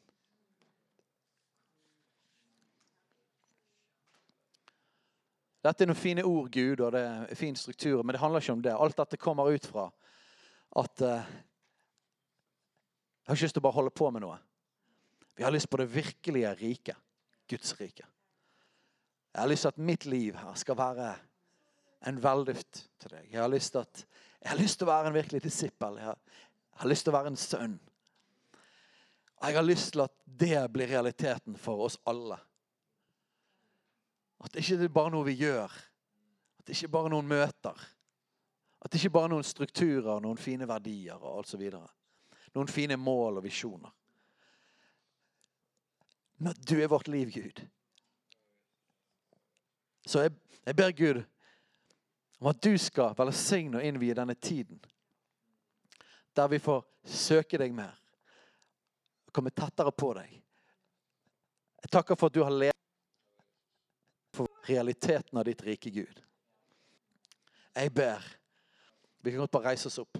[5.64, 8.58] Dette er noen fine ord, Gud, og det er fin struktur, men det handler ikke
[8.58, 8.76] om det.
[8.76, 9.88] Alt dette kommer ut fra
[10.84, 11.24] at uh,
[13.24, 14.38] Jeg har ikke lyst til å bare holde på med noe.
[15.34, 17.03] Vi har lyst på det virkelige riket.
[17.50, 18.06] Guds rike.
[19.34, 21.14] Jeg har lyst til at mitt liv her skal være
[22.08, 23.30] en velduft til deg.
[23.32, 24.04] Jeg har lyst til, at,
[24.42, 25.98] jeg har lyst til å være en virkelig disippel.
[25.98, 26.20] Jeg har,
[26.74, 27.80] jeg har lyst til å være en sønn.
[29.44, 32.38] Jeg har lyst til at det blir realiteten for oss alle.
[34.44, 35.74] At det ikke er bare noe vi gjør.
[36.60, 37.84] At det ikke er bare noen møter.
[38.84, 41.88] At det ikke bare er noen strukturer, noen fine verdier og alt så videre.
[42.54, 43.92] Noen fine mål og visjoner.
[46.44, 47.62] Men du er vårt liv, Gud.
[50.06, 50.34] Så jeg,
[50.66, 51.22] jeg ber Gud
[52.40, 54.82] om at du skal velsigne og innvie denne tiden.
[56.36, 57.96] Der vi får søke deg mer.
[59.32, 60.36] Komme tettere på deg.
[61.86, 62.76] Jeg takker for at du har levd
[64.36, 66.20] for realiteten av ditt rike Gud.
[67.72, 68.20] Jeg ber.
[69.24, 70.20] Vi kan godt bare reise oss opp.